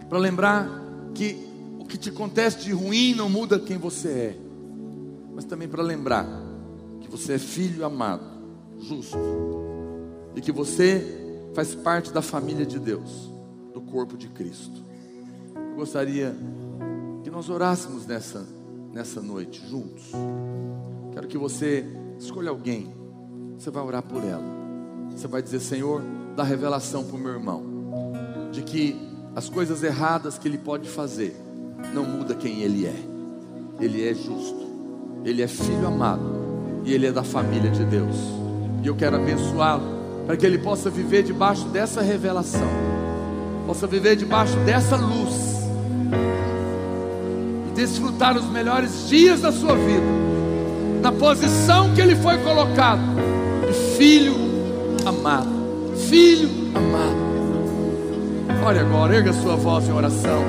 [0.10, 0.68] para lembrar
[1.14, 1.47] que
[1.88, 4.38] que te acontece de ruim não muda quem você é,
[5.33, 6.27] mas também para lembrar
[6.99, 8.25] que você é filho amado,
[8.79, 9.17] justo,
[10.35, 13.31] e que você faz parte da família de Deus,
[13.73, 14.83] do corpo de Cristo.
[15.55, 16.35] Eu gostaria
[17.23, 18.45] que nós orássemos nessa,
[18.93, 20.11] nessa noite juntos.
[21.13, 21.85] Quero que você
[22.19, 22.93] escolha alguém,
[23.57, 24.43] você vai orar por ela.
[25.09, 26.01] Você vai dizer: Senhor,
[26.35, 27.63] dá revelação para o meu irmão,
[28.51, 28.95] de que
[29.35, 31.47] as coisas erradas que ele pode fazer
[31.93, 32.95] não muda quem ele é.
[33.79, 34.67] Ele é justo,
[35.23, 38.15] ele é filho amado e ele é da família de Deus.
[38.83, 42.67] E eu quero abençoá-lo para que ele possa viver debaixo dessa revelação,
[43.65, 45.57] possa viver debaixo dessa luz
[47.77, 50.05] desfrutar os melhores dias da sua vida,
[50.99, 53.01] na posição que ele foi colocado,
[53.67, 54.35] de filho
[55.05, 55.47] amado,
[56.09, 57.27] filho amado.
[58.65, 60.43] Olha agora, erga sua voz em oração.